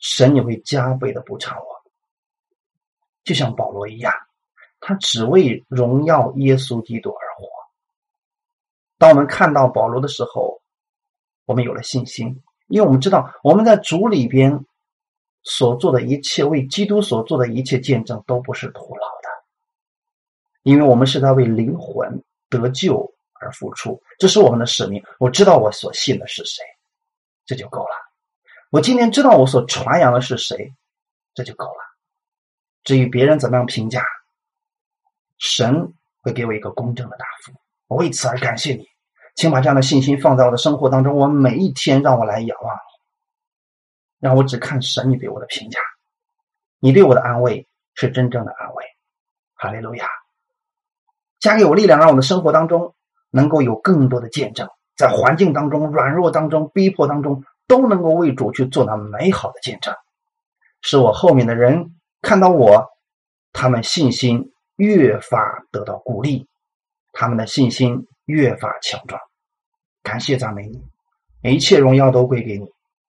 [0.00, 1.64] 神你会加倍的补偿我，
[3.22, 4.12] 就像保罗一样。
[4.80, 7.48] 他只为荣耀耶稣基督而活。
[8.98, 10.60] 当我们看到保罗的时候，
[11.44, 14.64] 我们有了信心，因为我们知道我们在主里边
[15.42, 19.28] 所做的一切，为基督所做的一切见证都不是徒劳的，
[20.62, 25.02] 因为我们是在为灵魂得救而付出，这是我们的使命。
[25.18, 26.62] 我知道我所信的是谁，
[27.46, 27.96] 这就够了。
[28.70, 30.72] 我今天知道我所传扬的是谁，
[31.34, 31.80] 这就够了。
[32.84, 34.04] 至于别人怎么样评价，
[35.40, 37.52] 神会给我一个公正的答复，
[37.88, 38.84] 我为此而感谢你，
[39.34, 41.16] 请把这样的信心放在我的生活当中。
[41.16, 42.80] 我每一天让我来仰望你，
[44.20, 45.80] 让我只看神你对我的评价，
[46.78, 48.84] 你对我的安慰是真正的安慰。
[49.54, 50.06] 哈利路亚！
[51.38, 52.94] 加给我力量，让我的生活当中
[53.30, 59.94] 能够有更多的见证，在环境当中、软弱当中、逼迫当中，都能够为主去做那美好的见证，
[60.82, 62.90] 使我后面的人看到我，
[63.54, 64.49] 他们信心。
[64.80, 66.48] 越发得到鼓励，
[67.12, 69.20] 他们的信心越发强壮。
[70.02, 70.66] 感谢赞美
[71.42, 72.66] 你，一切荣耀都归给你。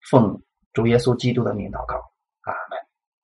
[0.09, 0.41] 奉
[0.73, 2.10] 主耶稣基督的名祷告。